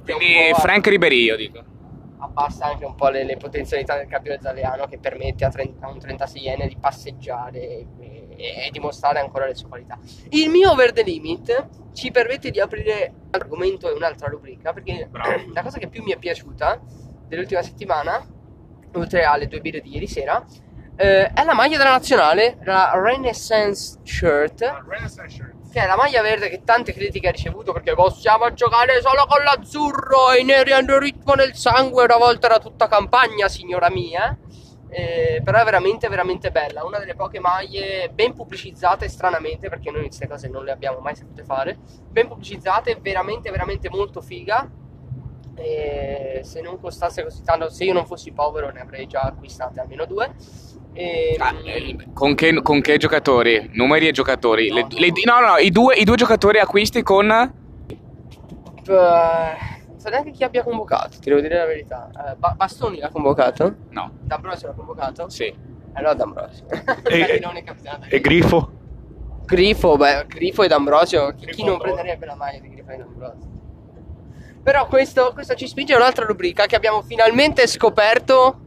[0.03, 1.63] Quindi, Frank Ribery, io dico.
[2.31, 5.89] Abbassa anche un po' le, le potenzialità del campione italiano che permette a, 30 a
[5.89, 9.99] un 36enne di passeggiare e, e- e dimostrare ancora le sue qualità.
[10.29, 15.07] Il mio over the limit ci permette di aprire un argomento e un'altra rubrica perché
[15.09, 15.43] Bravo.
[15.53, 16.79] la cosa che più mi è piaciuta
[17.27, 18.25] dell'ultima settimana,
[18.93, 20.43] oltre alle due birre di ieri sera,
[20.95, 24.61] eh, è la maglia della nazionale, la Renaissance Shirt
[25.71, 29.41] che è la maglia verde che tante critiche ha ricevuto perché possiamo giocare solo con
[29.41, 34.37] l'azzurro e i neri hanno ritmo nel sangue una volta era tutta campagna signora mia.
[34.93, 40.01] Eh, però è veramente veramente bella una delle poche maglie ben pubblicizzate stranamente perché noi
[40.07, 41.77] queste cose non le abbiamo mai sapute fare.
[42.09, 44.69] Ben pubblicizzate veramente veramente molto figa.
[45.55, 49.79] E se non costasse così tanto se io non fossi povero ne avrei già acquistate
[49.79, 50.33] almeno due
[50.93, 53.69] E, Ah, eh, con, che, con che giocatori?
[53.73, 54.69] Numeri e giocatori?
[54.69, 57.29] Le- le- no, no, no, i due, i due giocatori acquisti con...
[57.31, 57.49] Eh,
[58.87, 62.09] non so neanche chi abbia convocato, ti devo dire la verità.
[62.37, 63.75] Ba- Bastoni l'ha convocato?
[63.89, 65.29] No, D'Ambrosio l'ha convocato?
[65.29, 65.69] sì.
[65.93, 66.65] Allora D'Ambrosio.
[67.09, 67.41] E-.
[68.09, 68.71] E Grifo?
[69.45, 73.49] Grifo, beh, Grifo e D'Ambrosio, chi, chi non prenderebbe la maglia di Grifo e D'Ambrosio?
[74.63, 78.59] Però questo, questo ci spinge a un'altra rubrica che abbiamo finalmente scoperto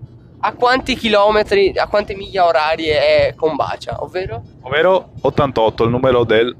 [0.46, 4.42] a quanti chilometri, a quante miglia orarie è Combacia, ovvero?
[4.60, 6.54] Ovvero 88, il numero del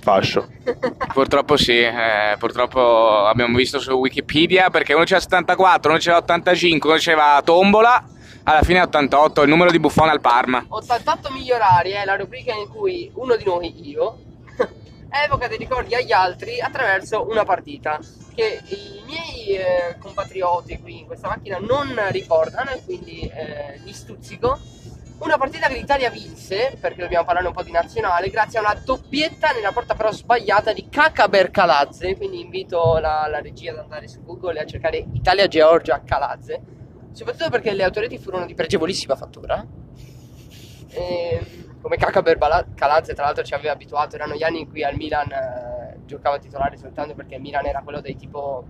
[0.00, 0.46] fascio.
[1.12, 6.88] Purtroppo sì, eh, purtroppo abbiamo visto su Wikipedia perché uno c'era 74, uno c'era 85,
[6.88, 8.04] uno c'era Tombola,
[8.44, 10.64] alla fine è 88, il numero di Buffon al Parma.
[10.68, 14.18] 88 migliorari è la rubrica in cui uno di noi, io,
[15.26, 17.98] evoca dei ricordi agli altri attraverso una partita
[18.40, 23.92] che i miei eh, compatrioti qui in questa macchina non ricordano e quindi eh, li
[23.92, 24.58] stuzzico.
[25.18, 28.80] Una partita che l'Italia vinse, perché dobbiamo parlare un po' di nazionale, grazie a una
[28.82, 32.16] doppietta nella porta però sbagliata di Caca Bercalazze.
[32.16, 36.62] Quindi invito la, la regia ad andare su Google e a cercare Italia-Georgia Calazze.
[37.12, 39.62] Soprattutto perché le autoreti furono di pregevolissima fattura.
[40.88, 41.46] E,
[41.82, 42.22] come Caca
[42.74, 44.16] Calazze, tra l'altro, ci aveva abituato.
[44.16, 45.79] Erano gli anni in cui al Milan eh,
[46.10, 48.64] giocava titolare soltanto perché il Milan era quello dei tipo.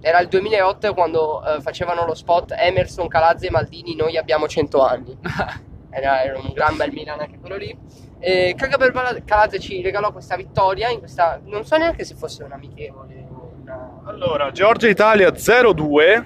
[0.00, 3.94] Era il 2008 quando eh, facevano lo spot Emerson, Calazze e Maldini.
[3.96, 5.16] Noi abbiamo 100 anni.
[5.90, 7.76] Era, era un gran bel Milan anche quello lì.
[8.18, 11.40] E Caca Berbala- Calazze ci regalò questa vittoria in questa.
[11.42, 13.26] Non so neanche se fosse un amichevole.
[13.32, 14.00] o Una...
[14.04, 16.24] Allora, Georgia-Italia 0-2,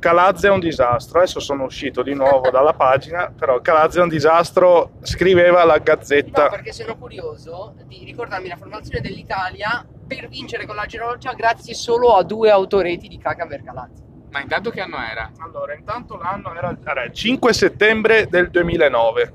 [0.00, 1.18] Calazze è un disastro.
[1.20, 5.82] Adesso sono uscito di nuovo dalla pagina, però Calazze è un disastro, scriveva la No,
[5.84, 6.48] Gazzetta.
[6.48, 12.16] perché sono curioso di ricordarmi la formazione dell'Italia per vincere con la Georgia grazie solo
[12.16, 14.02] a due autoreti di Caca Bercalazzi.
[14.30, 15.30] Ma intanto che anno era?
[15.38, 19.32] Allora, intanto l'anno era era il 5 settembre del 2009.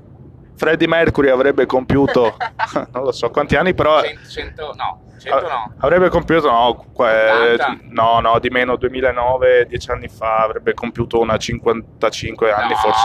[0.56, 2.36] Freddie Mercury avrebbe compiuto,
[2.92, 5.74] non lo so quanti anni, però 100, 100 no, 100 no.
[5.78, 7.78] avrebbe compiuto, no, 80?
[7.90, 12.76] no, no, di meno, 2009, dieci anni fa, avrebbe compiuto una 55 anni No.
[12.76, 13.04] forse.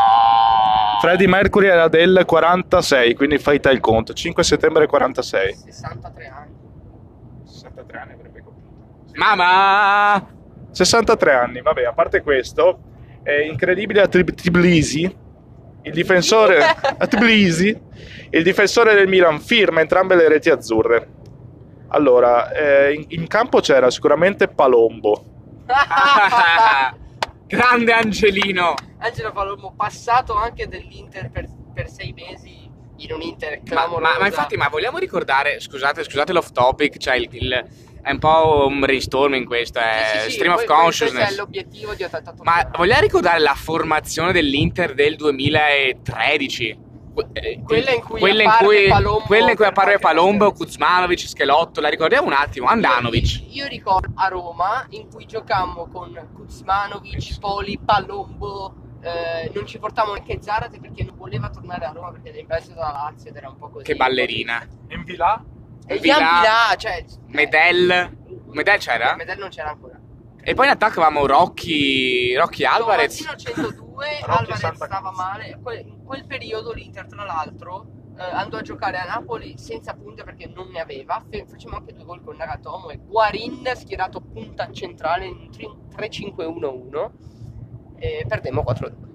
[1.01, 5.53] Freddie Mercury era del 46, quindi fai te il conto, 5 settembre 46.
[5.55, 6.55] 63 anni.
[7.43, 9.15] 63 anni avrebbe compiuto.
[9.15, 10.25] Mamma!
[10.71, 12.79] 63 anni, vabbè, a parte questo,
[13.23, 15.13] è incredibile a Trib- Tbilisi,
[15.83, 16.63] il difensore
[16.97, 17.79] a Tbilisi,
[18.29, 21.07] il difensore del Milan firma entrambe le reti azzurre.
[21.89, 25.25] Allora, eh, in, in campo c'era sicuramente Palombo.
[27.47, 28.75] Grande Angelino!
[28.99, 34.11] Angelo Palombo, passato anche dell'Inter per, per sei mesi in un Inter Ma, clamorosa.
[34.13, 37.65] ma- ma infatti, ma vogliamo ricordare, scusate, scusate l'off topic, cioè il, il-
[38.01, 40.83] è un po' un brainstorming questo, è Sì, sì, sì, stream of poi- Questo è
[40.83, 41.37] consciousness.
[41.37, 46.89] l'obiettivo di 88 Ma vogliamo ricordare la formazione dell'Inter del 2013?
[47.13, 50.53] Que- eh, Quella in cui quella in cui, Palombo quella in cui apparve Palombo.
[50.53, 53.41] Kuzmanovic, Schelotto, la ricordiamo un attimo, Andanovic.
[53.49, 59.77] Io, io ricordo a Roma in cui giocammo con Kuzmanovic, Poli, Palombo, eh, non ci
[59.77, 63.29] portavamo neanche Zarate perché non voleva tornare a Roma perché era in prestito da Lazio
[63.29, 63.83] ed era un po' così.
[63.83, 64.65] Che ballerina.
[64.89, 65.03] In
[65.91, 67.03] E Ian Villa, cioè...
[67.27, 68.17] Medel.
[68.51, 69.15] Medel c'era?
[69.15, 69.99] Medel non c'era ancora.
[70.43, 73.17] E poi in attacco avevamo Rocchi, Rocchi Alvarez.
[73.17, 75.59] Tomassino 102, Rocchi Alvarez Santa stava male.
[75.61, 77.85] Que- In quel periodo l'Inter, tra l'altro,
[78.17, 81.23] eh, andò a giocare a Napoli senza punte perché non ne aveva.
[81.47, 87.11] Facciamo anche due gol con Nagatomo e Guarin schierato punta centrale in tri- 3-5-1-1
[87.97, 89.09] e perdemmo 4-2.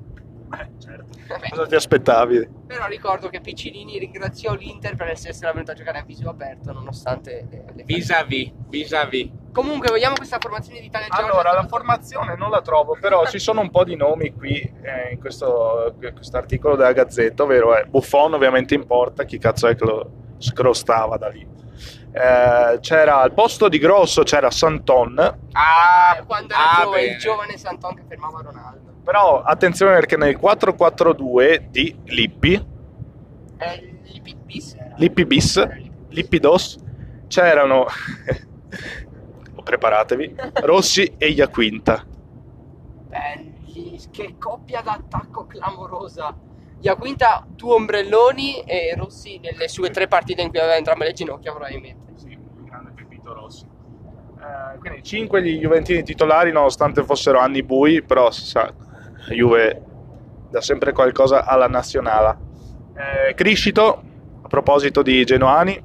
[0.52, 1.18] Eh, certo.
[1.26, 1.48] Vabbè.
[1.48, 2.48] Cosa ti aspettavi?
[2.66, 7.46] Però ricordo che Piccinini ringraziò l'Inter per essersela venuto a giocare a viso aperto nonostante
[7.50, 9.30] le, le Vis-à-vis, vis-à-vis.
[9.52, 11.08] Comunque, vogliamo questa formazione di Italia?
[11.10, 15.12] Allora, la formazione non la trovo, però ci sono un po' di nomi qui eh,
[15.12, 15.94] in questo
[16.32, 21.16] articolo della Gazzetta, ovvero eh, Buffon ovviamente in porta, chi cazzo è che lo scrostava
[21.16, 21.54] da lì.
[22.12, 25.18] Eh, c'era al posto di Grosso c'era Santon,
[25.52, 27.12] Ah, quando era ah, giovane, bene.
[27.12, 28.85] il giovane Santon che fermava Ronaldo.
[29.06, 32.54] Però attenzione perché nel 4-4-2 di Lippi,
[33.58, 34.76] Eh, Lippi bis.
[34.96, 35.68] Lippi bis,
[36.08, 36.76] Lippi dos,
[37.28, 37.86] c'erano,
[39.62, 42.04] preparatevi, Rossi e Iaquinta.
[43.06, 46.36] Belli, che coppia d'attacco clamorosa.
[46.80, 51.52] Iaquinta, tu ombrelloni e Rossi nelle sue tre partite in cui aveva entrambe le ginocchia
[51.52, 52.06] probabilmente.
[52.16, 53.64] Sì, il grande Pepito Rossi.
[53.64, 58.72] Eh, quindi 5 gli Juventini titolari, nonostante fossero anni bui, però si sa,
[59.34, 59.82] Juve
[60.50, 62.38] dà sempre qualcosa alla nazionale.
[62.94, 64.02] Eh, Criscito,
[64.42, 65.82] a proposito di Genoani, eh,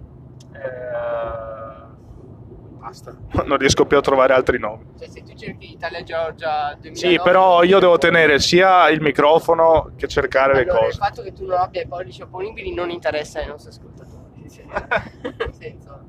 [2.80, 4.86] basta, non riesco più a trovare altri nomi.
[4.98, 6.96] Cioè, se tu cerchi Italia-Georgia 2009...
[6.96, 10.98] Sì, però io devo tenere sia il microfono che cercare le allora, il cose.
[10.98, 14.50] fatto che tu non abbia i pollici opponibili non interessa ai nostri ascoltatori.
[14.50, 14.66] Cioè,
[15.22, 16.00] nel senso,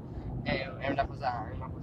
[0.43, 1.49] è, è una cosa...
[1.51, 1.82] È una cosa.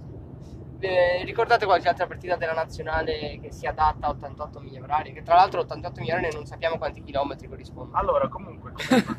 [0.82, 5.12] Eh, ricordate qualche altra partita della nazionale che si adatta a 88 miglia orarie?
[5.12, 7.98] Che tra l'altro 88 miglia orarie non sappiamo quanti chilometri corrispondono.
[7.98, 9.16] Allora, comunque, comunque,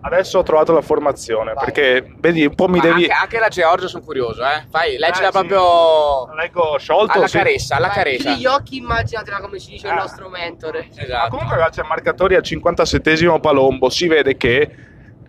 [0.00, 1.64] adesso ho trovato la formazione, Vai.
[1.66, 3.02] perché vedi, un po' mi Ma devi...
[3.04, 4.64] anche, anche la Georgia sono curioso, eh.
[4.70, 5.38] Fai, leggila Eh, sì.
[5.46, 7.36] proprio Leggo sciolto, alla sì.
[7.36, 8.22] caressa, alla Vai, caressa.
[8.28, 9.96] chiudi gli occhi, immaginatela come ci dice il Ah.
[9.96, 10.88] nostro mentore.
[10.94, 11.36] Ma Esatto.
[11.36, 14.74] comunque c'è marcatori al 57esimo Palombo, si vede che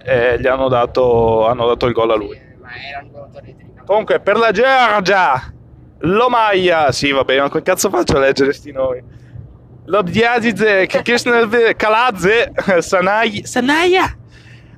[0.08, 2.38] eh, gli hanno dato, hanno dato il gol a lui.
[2.38, 5.54] Sì, ma era un Comunque, per la Georgia,
[6.00, 9.04] Lomaia, sì, vabbè, ma che cazzo faccio a leggere sti nomi?
[9.86, 14.16] Lobdiazize, Kisnev, Kalazze, Sanai, Sanaia,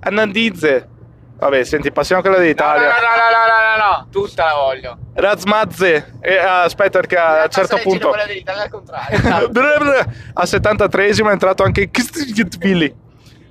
[0.02, 0.90] Anandizze.
[1.38, 2.88] Vabbè, senti, passiamo a quella No, no, no, dell'Italia.
[2.88, 4.98] no, no, no, no, no, tutta la voglio.
[5.14, 8.10] Razmazze, e, ah, aspetta perché a un certo punto...
[8.10, 9.20] quella dell'Italia al contrario.
[10.34, 12.94] a 73esimo è entrato anche Kistvili.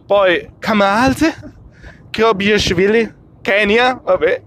[0.05, 1.35] Poi Kamalze,
[2.11, 4.42] Kiobieshvili, Kenya, vabbè,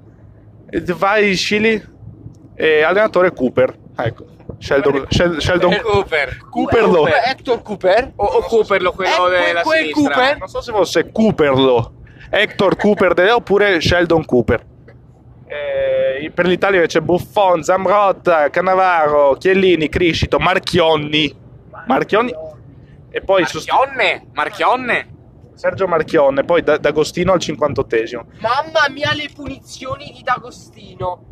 [0.82, 1.98] Dvaishvili
[2.62, 3.74] e allenatore Cooper.
[3.96, 4.26] Ecco,
[4.58, 6.38] Sheldon, Shel- Sheldon Cooper.
[6.50, 7.08] Cooperlo.
[7.08, 8.12] Hector Cooper.
[8.18, 10.14] O, o Cooperlo, quello Eh, della quel sinistra.
[10.14, 10.38] Cooper.
[10.40, 11.94] Non so se fosse Cooperlo,
[12.30, 14.66] Hector Cooper de- oppure Sheldon Cooper.
[15.48, 21.34] Eh, per l'Italia invece Buffon, Zamrotta, Cannavaro, Chiellini, Criscito, Marchionni.
[21.88, 22.34] Marchionni
[23.10, 25.08] e poi su- Marchionne, Marchionne.
[25.56, 28.26] Sergio Marchionne, poi Da- D'Agostino al 58esimo.
[28.40, 31.24] Mamma mia, le punizioni di D'Agostino.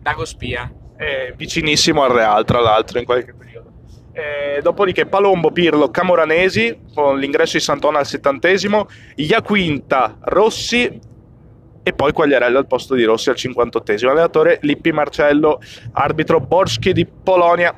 [0.00, 0.70] Dago Spia.
[0.96, 3.72] Eh, vicinissimo al Real, tra l'altro, in qualche periodo.
[4.12, 11.00] Eh, dopodiché Palombo, Pirlo, Camoranesi, con l'ingresso di Santona al settantesimo, Iaquinta, Rossi
[11.82, 14.08] e poi Quagliarella al posto di Rossi al 58esimo.
[14.08, 15.60] Allenatore Lippi Marcello,
[15.92, 17.74] arbitro Borski di Polonia.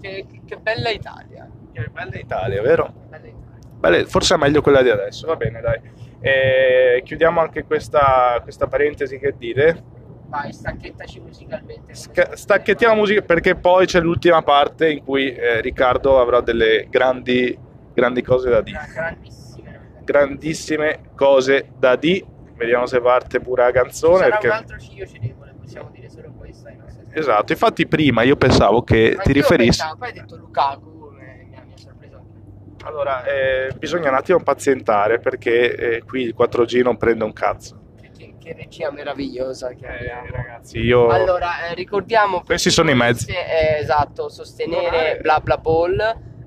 [0.00, 1.48] Che, che bella Italia.
[1.72, 2.92] Che bella Italia, vero?
[3.08, 3.68] Bella Italia.
[3.78, 5.80] Belle, forse è meglio quella di adesso, va bene, dai.
[6.20, 9.94] Eh, chiudiamo anche questa, questa parentesi che dite.
[10.28, 11.94] Vai, stacchettaci musicalmente.
[11.94, 16.86] Sca- stacchettiamo la musica perché poi c'è l'ultima parte in cui eh, Riccardo avrà delle
[16.90, 17.56] grandi,
[17.94, 18.78] grandi cose da dire.
[18.78, 19.70] Una grandissima.
[20.04, 22.26] Grandissime cose da dire.
[22.56, 24.18] Vediamo se parte pure la canzone.
[24.18, 26.68] Sarà perché- un altro ciglio cenevole, possiamo dire solo questo.
[26.68, 27.18] nostri ascoltatori.
[27.20, 29.78] Esatto, infatti prima io pensavo che Ma ti riferissi...
[29.78, 30.94] pensavo, Poi hai detto Lukaku.
[32.84, 37.80] Allora, eh, bisogna un attimo pazientare perché eh, qui il 4G non prende un cazzo.
[38.46, 40.26] Che, regia meravigliosa che abbiamo.
[40.26, 41.08] Eh, ragazzi, io...
[41.08, 43.32] Allora, eh, ricordiamo Questi sono i mezzi.
[43.32, 45.98] Eh, esatto, sostenere bla bla ball.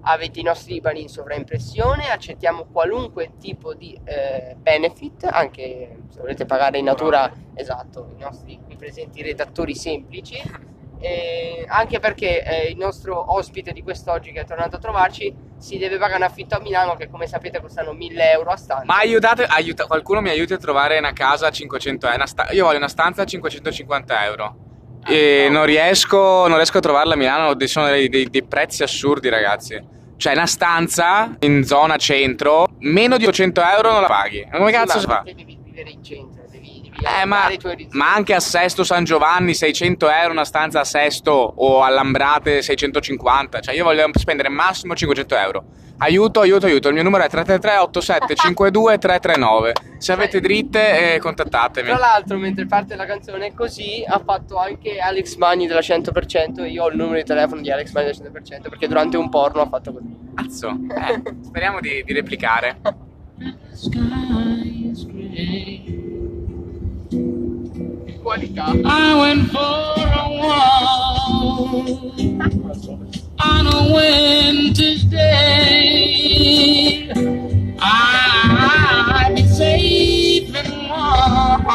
[0.04, 6.46] Avete i nostri IBAN in sovraimpressione, accettiamo qualunque tipo di eh, benefit, anche se volete
[6.46, 10.42] pagare in natura, esatto, i nostri qui presenti redattori semplici.
[11.02, 15.78] E anche perché eh, il nostro ospite di quest'oggi che è tornato a trovarci si
[15.78, 18.84] deve pagare un affitto a Milano che come sapete costano 1000 euro a stanza.
[18.86, 22.18] Ma aiutate, aiuta, qualcuno mi aiuti a trovare una casa a 500 euro.
[22.18, 24.56] una sta- io voglio una stanza a 550 euro.
[25.08, 29.30] E non riesco, non riesco a trovarla a Milano, sono dei, dei- dei prezzi assurdi,
[29.30, 29.82] ragazzi.
[30.18, 34.46] Cioè, una stanza in zona centro, meno di 800 euro non la paghi.
[34.52, 35.22] Ma come cazzo si fa?
[35.24, 36.39] devi vivere in centro,
[37.02, 37.98] Eh, ma, tuoi orizzonti.
[37.98, 42.62] ma anche a Sesto San Giovanni 600 euro una stanza a Sesto o a Lambrate
[42.62, 43.60] 650.
[43.62, 45.66] Cioè, io voglio spendere massimo 500 euro.
[46.02, 46.88] Aiuto, aiuto, aiuto.
[46.88, 49.74] Il mio numero è 333 87 52 339.
[49.98, 51.90] Se avete dritte, eh, contattatemi.
[51.90, 56.70] Tra l'altro, mentre parte la canzone così, ha fatto anche Alex Magni della 100% e
[56.70, 59.62] io ho il numero di telefono di Alex Magni della 100% perché durante un porno
[59.62, 60.16] ha fatto così.
[60.36, 60.70] Cazzo.
[60.70, 62.80] Eh, speriamo di, di replicare.
[68.30, 68.70] Qualità.
[68.86, 72.14] I went for a walk
[73.42, 77.10] on a winter's day.
[77.82, 81.66] I'd be safe and warm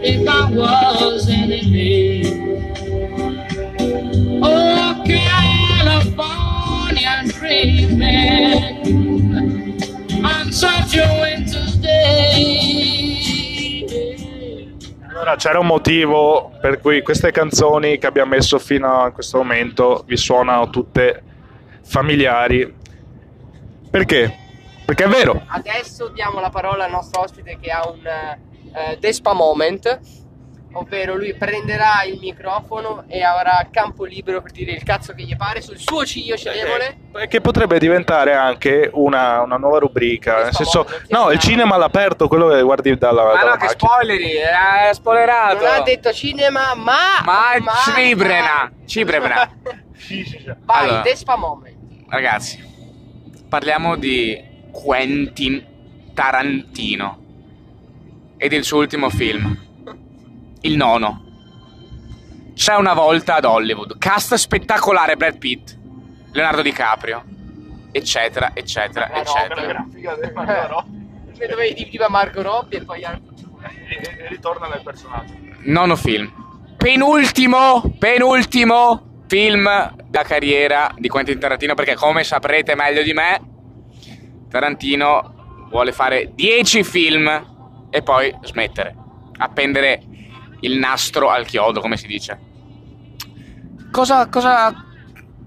[0.00, 2.24] if I was any
[4.42, 5.02] Oh,
[5.84, 8.72] California dreaming
[10.24, 13.17] on such a winter's day.
[15.18, 20.04] Allora, c'era un motivo per cui queste canzoni che abbiamo messo fino a questo momento
[20.06, 21.24] vi suonano tutte
[21.82, 22.72] familiari.
[23.90, 24.32] Perché?
[24.86, 25.42] Perché è vero.
[25.48, 29.98] Adesso diamo la parola al nostro ospite che ha un eh, Despa Moment,
[30.72, 35.36] ovvero lui prenderà il microfono e avrà campo libero per dire il cazzo che gli
[35.36, 36.98] pare sul suo ciglio cedevole.
[37.28, 40.44] Che potrebbe diventare anche una, una nuova rubrica.
[40.44, 44.30] Nel senso, no, il cinema all'aperto, quello che guardi dalla, Ma dalla no, che spoileri,
[44.32, 45.64] è spoilerato.
[45.64, 47.22] Non ha detto cinema, ma...
[47.24, 47.52] Ma
[47.94, 49.50] Cibrena, Cibrena.
[50.64, 51.00] Vai, Allora.
[51.02, 51.76] Despa Moment.
[52.08, 52.64] Ragazzi,
[53.48, 54.40] parliamo di
[54.70, 55.64] Quentin
[56.14, 57.26] Tarantino
[58.36, 59.67] e del suo ultimo film,
[60.62, 61.24] il nono.
[62.54, 65.76] C'è una volta ad Hollywood, cast spettacolare Brad Pitt,
[66.32, 67.24] Leonardo DiCaprio,
[67.92, 69.86] eccetera, eccetera, eccetera.
[71.38, 73.26] Eh, Dovevi dire prima Marco Robbie e poi anche...
[73.60, 75.34] E ritorna nel personaggio.
[75.64, 76.30] Nono film.
[76.76, 83.40] Penultimo, penultimo film da carriera di Quentin Tarantino perché come saprete meglio di me,
[84.48, 88.94] Tarantino vuole fare 10 film e poi smettere,
[89.38, 90.02] appendere
[90.60, 92.38] il nastro al chiodo, come si dice.
[93.90, 94.84] Cosa, cosa,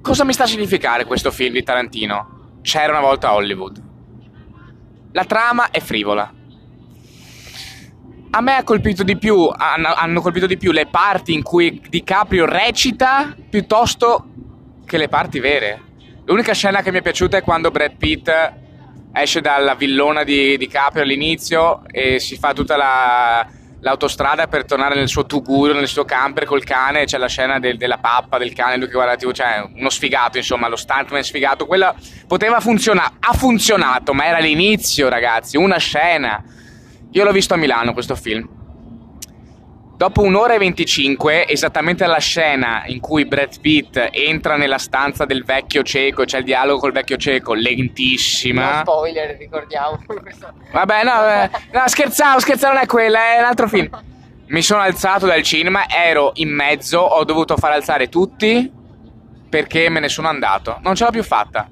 [0.01, 2.59] cosa mi sta a significare questo film di Tarantino?
[2.62, 3.82] C'era una volta Hollywood.
[5.12, 6.34] La trama è frivola.
[8.34, 11.82] A me ha colpito di più, hanno, hanno colpito di più le parti in cui
[11.89, 14.26] DiCaprio recita piuttosto
[14.86, 15.82] che le parti vere.
[16.26, 18.32] L'unica scena che mi è piaciuta è quando Brad Pitt
[19.12, 23.45] esce dalla villona di DiCaprio all'inizio e si fa tutta la-
[23.82, 27.05] l'autostrada per tornare nel suo tuguro, nel suo camper col cane.
[27.05, 30.38] C'è la scena del- della pappa, del cane, lui che guarda TV, cioè uno sfigato,
[30.38, 31.65] insomma, lo stuntman sfigato.
[31.65, 31.93] Quella
[32.27, 36.43] poteva funzionare, ha funzionato, ma era l'inizio, ragazzi, una scena.
[37.11, 38.47] Io l'ho visto a Milano questo film.
[40.01, 45.43] Dopo un'ora e 25, esattamente alla scena in cui Brad Pitt entra nella stanza del
[45.43, 48.77] vecchio cieco, c'è il dialogo col vecchio cieco, lentissima.
[48.77, 50.03] No spoiler, ricordiamo.
[50.73, 53.89] Vabbè, no, eh, no, scherzavo, scherzavo, non è quella, è un altro film.
[54.47, 58.71] Mi sono alzato dal cinema, ero in mezzo, ho dovuto far alzare tutti
[59.49, 60.79] perché me ne sono andato.
[60.81, 61.69] Non ce l'ho più fatta.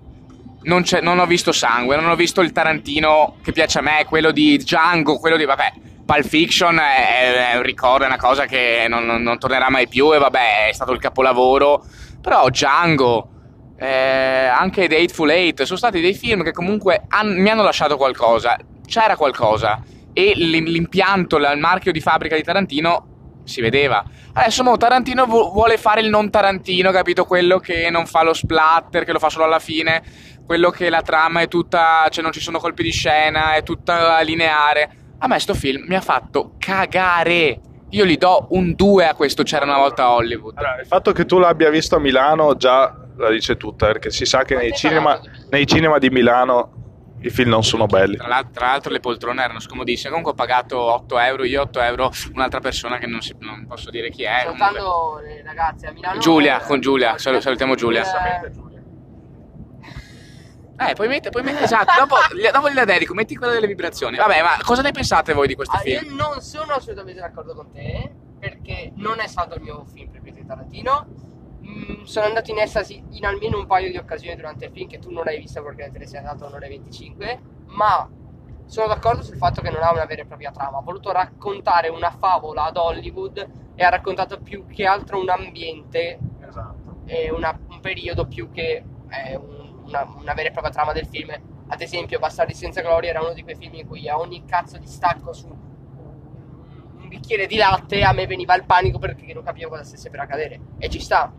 [0.62, 4.06] Non, c'è- non ho visto sangue, non ho visto il Tarantino che piace a me,
[4.08, 5.46] quello di Django, quello di...
[5.46, 5.74] Vabbè,
[6.12, 10.12] Pulp Fiction è, è un ricordo, è una cosa che non, non- tornerà mai più
[10.12, 11.86] e vabbè, è stato il capolavoro.
[12.20, 13.30] Però Django,
[13.78, 17.96] eh, anche The Hateful Eight, sono stati dei film che comunque han- mi hanno lasciato
[17.96, 18.58] qualcosa.
[18.88, 19.84] C'era qualcosa.
[20.12, 24.04] E l'im- l'impianto, il marchio di fabbrica di Tarantino si vedeva.
[24.34, 27.26] Adesso mo Tarantino vu- vuole fare il non Tarantino, capito?
[27.26, 30.02] Quello che non fa lo splatter, che lo fa solo alla fine,
[30.44, 34.20] quello che la trama è tutta, cioè non ci sono colpi di scena, è tutta
[34.22, 34.99] lineare.
[35.20, 37.60] A me sto film mi ha fatto cagare.
[37.92, 40.58] Io gli do un 2 a questo c'era una volta a Hollywood.
[40.58, 44.26] Allora, il fatto che tu l'abbia visto a Milano già la dice tutta, perché si
[44.26, 46.74] sa che nei cinema, nei cinema di Milano
[47.22, 48.16] i film non sono belli.
[48.16, 50.08] Tra l'al- tra l'altro le poltrone erano scomodissime.
[50.10, 53.90] Comunque ho pagato 8 euro, io 8 euro, un'altra persona che non, si- non posso
[53.90, 54.44] dire chi è.
[54.46, 54.66] comunque.
[54.68, 56.20] Salutando le ragazze a Milano.
[56.20, 58.04] Giulia, con Giulia, sal- salutiamo Giulia.
[58.46, 58.52] Eh,
[60.80, 64.16] Eh, puoi mettere, puoi mettere, esatto, dopo, gli- dopo gliela dedico, metti quella delle vibrazioni.
[64.16, 66.16] Vabbè, ma cosa ne pensate voi di questo ah, io film?
[66.16, 68.10] non sono assolutamente d'accordo con te
[68.40, 71.08] perché non è stato il mio film preferito di Tarantino.
[71.62, 75.00] Mm, sono andato in estasi in almeno un paio di occasioni durante il film che
[75.00, 77.40] tu non hai visto perché te ne sei andato a un'ora e 25.
[77.68, 78.10] Ma
[78.66, 80.78] sono d'accordo sul fatto che non ha una vera e propria trama.
[80.78, 86.20] Ha voluto raccontare una favola ad Hollywood e ha raccontato più che altro un ambiente
[86.48, 87.02] Esatto.
[87.06, 89.59] e una- un periodo più che è un-
[89.90, 91.32] una, una vera e propria trama del film.
[91.68, 94.78] Ad esempio, Bastardi senza gloria era uno di quei film in cui a ogni cazzo
[94.78, 99.70] di stacco su un bicchiere di latte a me veniva il panico perché non capivo
[99.70, 100.60] cosa stesse per accadere.
[100.78, 101.32] E ci sta.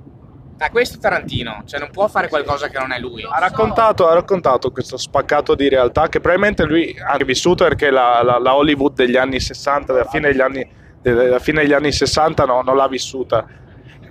[0.58, 3.22] Ma questo è Tarantino, cioè non può fare qualcosa che non è lui.
[3.22, 7.90] Ha raccontato, ha raccontato questo spaccato di realtà che probabilmente lui ha anche vissuto perché
[7.90, 10.70] la, la- la Hollywood degli anni 60, della fine degli anni,
[11.00, 13.46] della fine degli anni 60 no, non l'ha vissuta.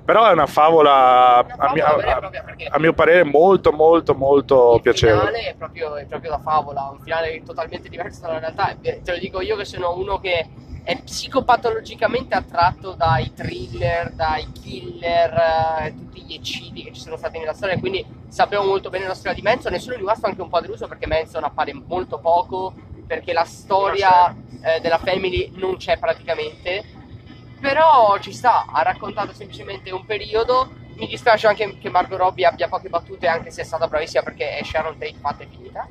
[0.09, 3.71] Però è una favola, Una a, mio, favola a- propria, perché a mio parere, molto,
[3.71, 5.19] molto, molto il piacevole.
[5.27, 8.75] finale è proprio, è proprio la favola, un finale totalmente diverso dalla realtà.
[8.81, 10.47] Eh, Te lo dico io che sono uno che
[10.81, 15.31] è psicopatologicamente attratto dai thriller, dai killer,
[15.83, 19.13] eh, tutti gli eccidi che ci sono stati nella storia, quindi sappiamo molto bene la
[19.13, 22.73] storia di Manson e sono rimasto anche un po' deluso perché Manson appare molto poco,
[23.05, 26.97] perché la storia eh, della family non c'è praticamente.
[27.59, 30.69] Però ci sta, ha raccontato semplicemente un periodo.
[30.95, 34.57] Mi dispiace anche che Margot Robbie abbia poche battute, anche se è stata bravissima perché
[34.57, 35.87] è Sharon Tate fatta e finita.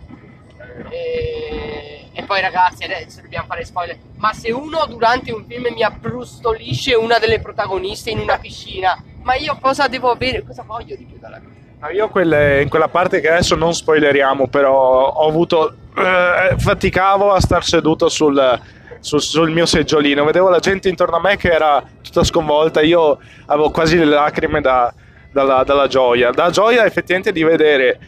[0.90, 3.96] E, e poi ragazzi, adesso dobbiamo fare spoiler.
[4.16, 9.34] Ma se uno durante un film mi abbrustolisce una delle protagoniste in una piscina, ma
[9.34, 10.44] io cosa devo avere?
[10.44, 11.56] Cosa voglio di più dalla vita?
[11.80, 15.74] No, Io quelle- in quella parte che adesso non spoileriamo, però ho avuto.
[15.98, 18.60] eh, faticavo a star seduto sul,
[19.00, 20.24] sul- sul mio seggiolino.
[20.24, 22.80] Vedevo la gente intorno a me che era tutta sconvolta.
[22.80, 24.92] Io avevo quasi le lacrime da-
[25.32, 26.30] dalla, dalla gioia.
[26.30, 27.98] Da gioia effettivamente di vedere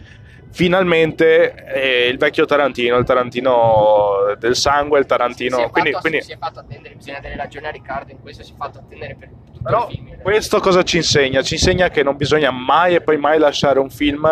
[0.53, 5.57] finalmente eh, il vecchio Tarantino, il Tarantino del sangue, il Tarantino.
[5.57, 8.21] si, è quindi, fatto, quindi- si è fatto attendere, bisogna dare ragione a Riccardo in
[8.21, 10.23] questo, si è fatto attendere per tutto Però il film.
[10.23, 11.41] questo cosa ci insegna?
[11.43, 14.29] Ci insegna che non bisogna mai e poi mai lasciare un film.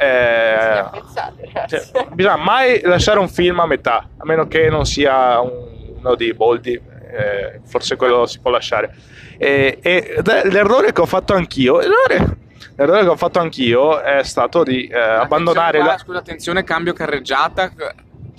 [0.00, 1.90] Bisogna Eh, ragazzi.
[1.92, 5.68] cioè, bisogna mai lasciare un film a metà, a meno che non sia un-
[6.00, 8.94] uno di Boldi, eh, forse quello si può lasciare.
[9.36, 12.36] E, e- l'errore che ho fatto anch'io, l'errore,
[12.76, 15.94] l'errore che ho fatto anch'io è stato di eh, abbandonare Attenzione, la...
[15.94, 17.70] qua, Scusa, attenzione, cambio carreggiata.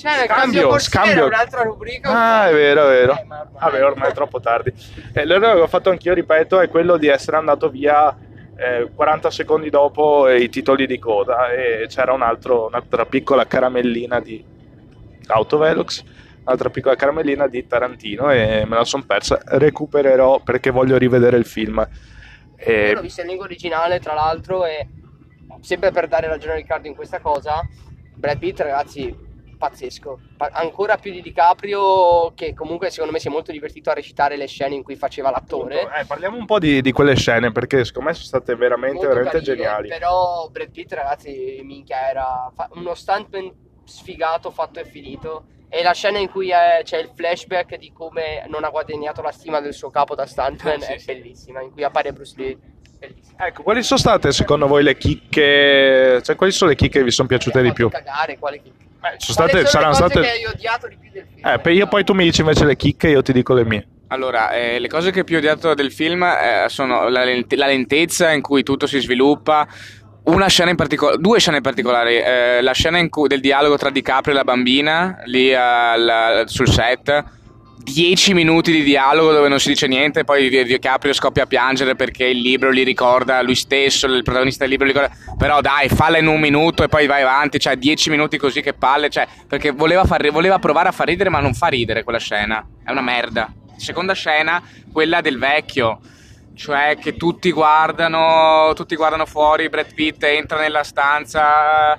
[0.03, 1.26] Nel Scambio, scambio.
[1.28, 2.09] un'altra rubrica.
[2.09, 3.12] Ah, è vero, è vero.
[3.20, 4.74] Eh, ma ormai- Vabbè, ormai è troppo tardi.
[5.14, 8.16] Eh, l'errore che ho fatto anch'io, ripeto, è quello di essere andato via
[8.62, 14.20] eh, 40 secondi dopo i titoli di coda e c'era un altro- un'altra piccola caramellina
[14.20, 14.43] di
[15.28, 16.03] Autovelox,
[16.43, 19.39] un'altra piccola caramellina di Tarantino e me la sono persa.
[19.43, 21.80] Recupererò perché voglio rivedere il film.
[21.80, 21.88] Io
[22.57, 24.88] E- l'ho vista in lingua originale, tra l'altro, e
[25.62, 27.62] sempre per dare ragione a Riccardo in questa cosa,
[28.16, 29.16] Brad Pitt, ragazzi,
[29.62, 30.20] pazzesco.
[30.38, 34.36] Pa- ancora più di DiCaprio, che comunque secondo me si è molto divertito a recitare
[34.36, 35.82] le scene in cui faceva l'attore.
[35.99, 39.09] Eh, parliamo un po' di, di quelle scene perché secondo me sono state veramente, Molto
[39.09, 39.88] veramente carine, geniali.
[39.89, 43.53] Però Brad Pitt, ragazzi, minchia, era fa- uno stuntman
[43.86, 45.43] sfigato, fatto e finito.
[45.70, 49.32] E la scena in cui è- c'è il flashback di come non ha guadagnato la
[49.32, 51.05] stima del suo capo da stuntman Ah, sì, è sì.
[51.05, 51.62] bellissima.
[51.62, 52.57] In cui appare Bruce Lee.
[52.99, 53.47] Bellissima.
[53.47, 56.20] Ecco, quali sono state secondo voi le chicche?
[56.24, 57.89] Cioè, quali sono le chicche che vi sono piaciute di più?
[57.89, 58.62] Cagare, quale
[59.02, 59.14] chicca?
[59.14, 60.26] Eh, sono state, saranno le cose state.
[60.28, 61.47] che hai odiato di più del film?
[61.47, 63.66] Eh, poi io poi tu mi dici invece le chicche e io ti dico le
[63.66, 63.88] mie.
[64.08, 67.68] Allora, eh, le cose che più ho odiato del film eh, sono la, lente- la
[67.68, 69.66] lentezza in cui tutto si sviluppa.
[70.24, 73.78] Una scena in particolare, due scene in particolare, eh, la scena in cui, del dialogo
[73.78, 77.24] tra DiCaprio e la bambina lì al- sul set,
[77.84, 81.96] 10 minuti di dialogo dove non si dice niente, poi Di- DiCaprio scoppia a piangere
[81.96, 85.90] perché il libro gli ricorda lui stesso, il protagonista del libro gli ricorda, però dai,
[85.90, 89.28] falla in un minuto e poi vai avanti, cioè 10 minuti così che palle, cioè,
[89.48, 92.92] perché voleva, far, voleva provare a far ridere ma non fa ridere quella scena, è
[92.92, 93.52] una merda.
[93.78, 94.62] Seconda scena,
[94.92, 96.00] quella del vecchio,
[96.54, 101.98] cioè che tutti guardano, tutti guardano fuori, Brad Pitt entra nella stanza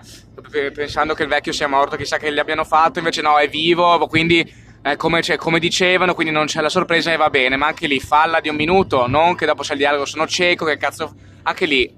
[0.52, 3.48] eh, pensando che il vecchio sia morto, chissà che gli abbiano fatto, invece no, è
[3.48, 7.56] vivo, quindi eh, come, cioè, come dicevano, quindi non c'è la sorpresa e va bene,
[7.56, 10.64] ma anche lì falla di un minuto, non che dopo c'è il dialogo, sono cieco,
[10.64, 11.14] che cazzo...
[11.44, 11.92] Anche lì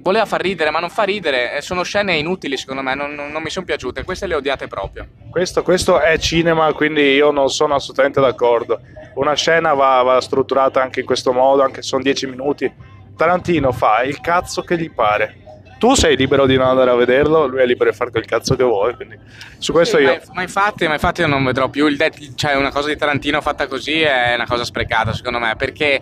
[0.00, 3.42] voleva far ridere, ma non fa ridere, eh, sono scene inutili secondo me, non, non-
[3.42, 5.06] mi sono piaciute, queste le odiate proprio.
[5.30, 8.80] Questo, questo è cinema, quindi io non sono assolutamente d'accordo.
[9.14, 12.72] Una scena va, va strutturata anche in questo modo, anche se sono 10 minuti.
[13.16, 15.47] Tarantino fa il cazzo che gli pare.
[15.78, 18.56] Tu sei libero di non andare a vederlo, lui è libero di fare quel cazzo
[18.56, 18.94] che vuoi.
[18.96, 19.16] Quindi
[19.58, 20.10] su questo Sì, io.
[20.26, 22.96] Ma, ma infatti, ma infatti io non vedrò più il det- cioè una cosa di
[22.96, 26.00] Tarantino fatta così è una cosa sprecata secondo me perché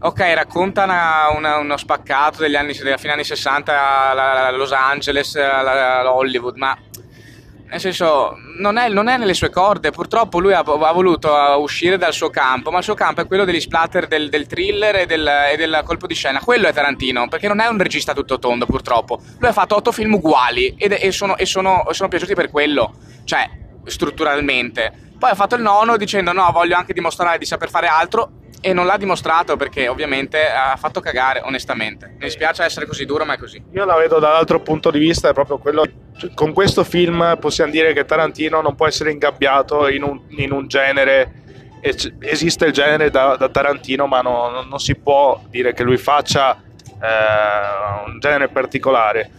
[0.00, 3.76] ok racconta una- una- uno spaccato degli anni, della fine anni 60
[4.10, 6.76] a Los Angeles a Hollywood ma
[7.72, 9.90] nel senso non è, non è nelle sue corde.
[9.90, 13.46] Purtroppo lui ha, ha voluto uscire dal suo campo ma il suo campo è quello
[13.46, 16.38] degli splatter del, del thriller e del, e del colpo di scena.
[16.40, 19.22] Quello è Tarantino perché non è un regista tutto tondo purtroppo.
[19.38, 22.94] Lui ha fatto otto film uguali ed- e, sono, e sono- sono piaciuti per quello
[23.24, 23.48] cioè
[23.86, 24.92] strutturalmente.
[25.18, 28.30] Poi ha fatto il nono dicendo no voglio anche dimostrare di saper fare altro
[28.64, 32.06] e non l'ha dimostrato perché ovviamente ha fatto cagare, onestamente.
[32.12, 33.60] Mi dispiace essere così duro, ma è così.
[33.72, 35.84] Io la vedo dall'altro punto di vista, è proprio quello.
[36.34, 40.68] Con questo film possiamo dire che Tarantino non può essere ingabbiato in un, in un
[40.68, 41.32] genere.
[41.80, 45.82] Es- Esiste il genere da, da Tarantino, ma no- no- non si può dire che
[45.82, 49.30] lui faccia eh, un genere particolare.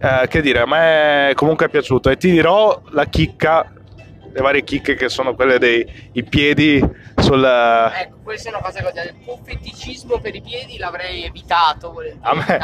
[0.00, 3.72] Eh, che dire, a me comunque è piaciuto e ti dirò la chicca,
[4.32, 5.86] le varie chicche che sono quelle dei
[6.28, 6.84] piedi
[7.22, 7.44] sul...
[7.44, 9.08] Ecco, questa è una cosa che ho detto.
[9.08, 12.58] Il tuo feticismo per i piedi l'avrei evitato, A me-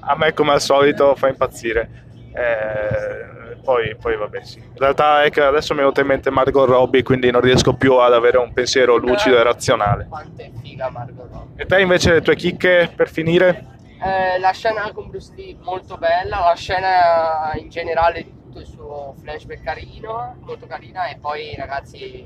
[0.00, 2.06] a me come al solito fa impazzire.
[2.34, 4.58] Eh, poi, poi vabbè sì.
[4.58, 7.74] In realtà è che adesso mi è venuta in mente Margot Robbie, quindi non riesco
[7.74, 10.06] più ad avere un pensiero lucido e razionale.
[10.08, 11.62] Quanto è figa Margot Robbie.
[11.62, 13.76] E te invece le tue chicche per finire?
[14.00, 18.66] Eh, la scena con Bruce Lee molto bella, la scena in generale di tutto il
[18.66, 22.24] suo flashback carino, molto carina e poi ragazzi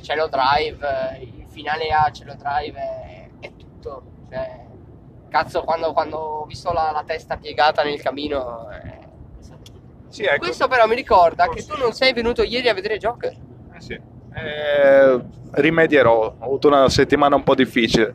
[0.00, 0.86] Cielo Drive,
[1.18, 4.64] eh, il finale a Cielo Drive è, è tutto, cioè,
[5.28, 8.98] cazzo quando, quando ho visto la, la testa piegata nel camino eh, è.
[10.08, 10.38] Sì, ecco.
[10.46, 13.32] Questo però mi ricorda che tu non sei venuto ieri a vedere Joker.
[13.74, 13.92] Eh sì.
[13.92, 15.20] Eh,
[15.50, 18.14] rimedierò, ho avuto una settimana un po' difficile.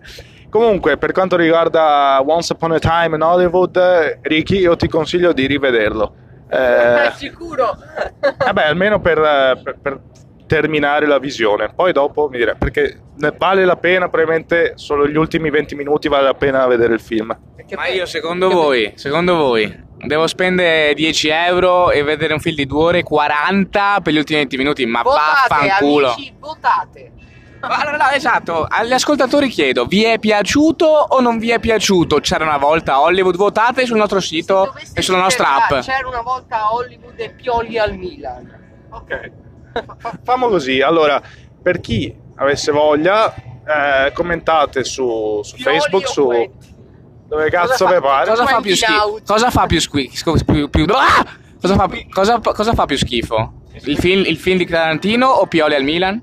[0.50, 5.46] Comunque, per quanto riguarda Once Upon a Time in Hollywood, Ricky, io ti consiglio di
[5.46, 6.14] rivederlo.
[6.50, 7.78] Eh, sicuro?
[8.38, 10.02] vabbè, almeno per, eh, per- per
[10.56, 11.72] terminare la visione.
[11.74, 13.00] Poi dopo mi direi, perché
[13.38, 17.34] vale la pena, probabilmente solo gli ultimi 20 minuti vale la pena vedere il film.
[17.76, 22.66] Ma io, secondo voi, secondo voi, devo spendere 10 euro e vedere un film di
[22.66, 24.86] 2 ore e 40 per gli ultimi 20 minuti?
[24.86, 26.12] Ma Votate, vaffanculo.
[26.12, 27.12] amici, votate.
[27.62, 32.20] Ma no, esatto, agli ascoltatori chiedo, vi è piaciuto o non vi è piaciuto?
[32.20, 35.72] C'era una volta Hollywood, votate sul nostro sito e sulla nostra app.
[35.74, 38.60] "Ah, C'era una volta a Hollywood e Pioli al Milan.
[38.90, 39.32] Ok.
[39.98, 41.22] Fa- Famo così, allora,
[41.62, 46.30] per chi avesse voglia, eh, commentate su, su Facebook, su
[47.28, 48.30] dove cazzo vi pare.
[48.30, 49.20] cosa fa più schifo?
[49.26, 50.34] Cosa fa più schifo?
[50.46, 51.26] Più, più- ah!
[51.62, 53.54] cosa, fa, cosa- cosa fa più schifo?
[53.84, 56.22] Il film, il film di Tarantino o Pioli al Milan?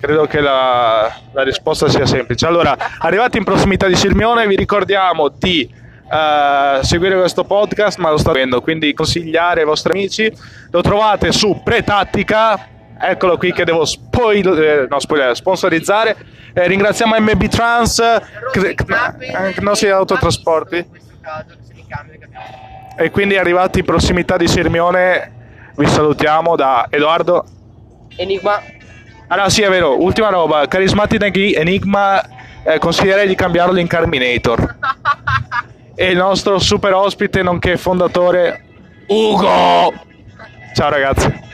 [0.00, 2.46] Credo che la, la risposta sia semplice.
[2.46, 5.68] Allora, arrivati in prossimità di Sirmione, vi ricordiamo di
[6.08, 10.32] eh, seguire questo podcast, ma lo sta avendo, quindi consigliare ai vostri amici.
[10.70, 12.68] Lo trovate su Pretattica,
[13.00, 16.16] eccolo qui che devo spoil- eh, no, spoiler, sponsorizzare.
[16.52, 18.02] Eh, ringraziamo MB Trans,
[18.52, 21.04] che, che non si autotrasporti.
[22.98, 25.32] E quindi arrivati in prossimità di Sirmione,
[25.76, 27.44] vi salutiamo da Edoardo.
[28.16, 28.62] Enigma.
[29.28, 32.22] Allora sì, è vero, ultima roba, Charismatic Enigma,
[32.62, 34.76] eh, consiglierei di cambiarlo in Carminator.
[35.96, 38.64] e il nostro super ospite nonché fondatore
[39.08, 39.92] Ugo.
[40.74, 41.44] Ciao ragazzi.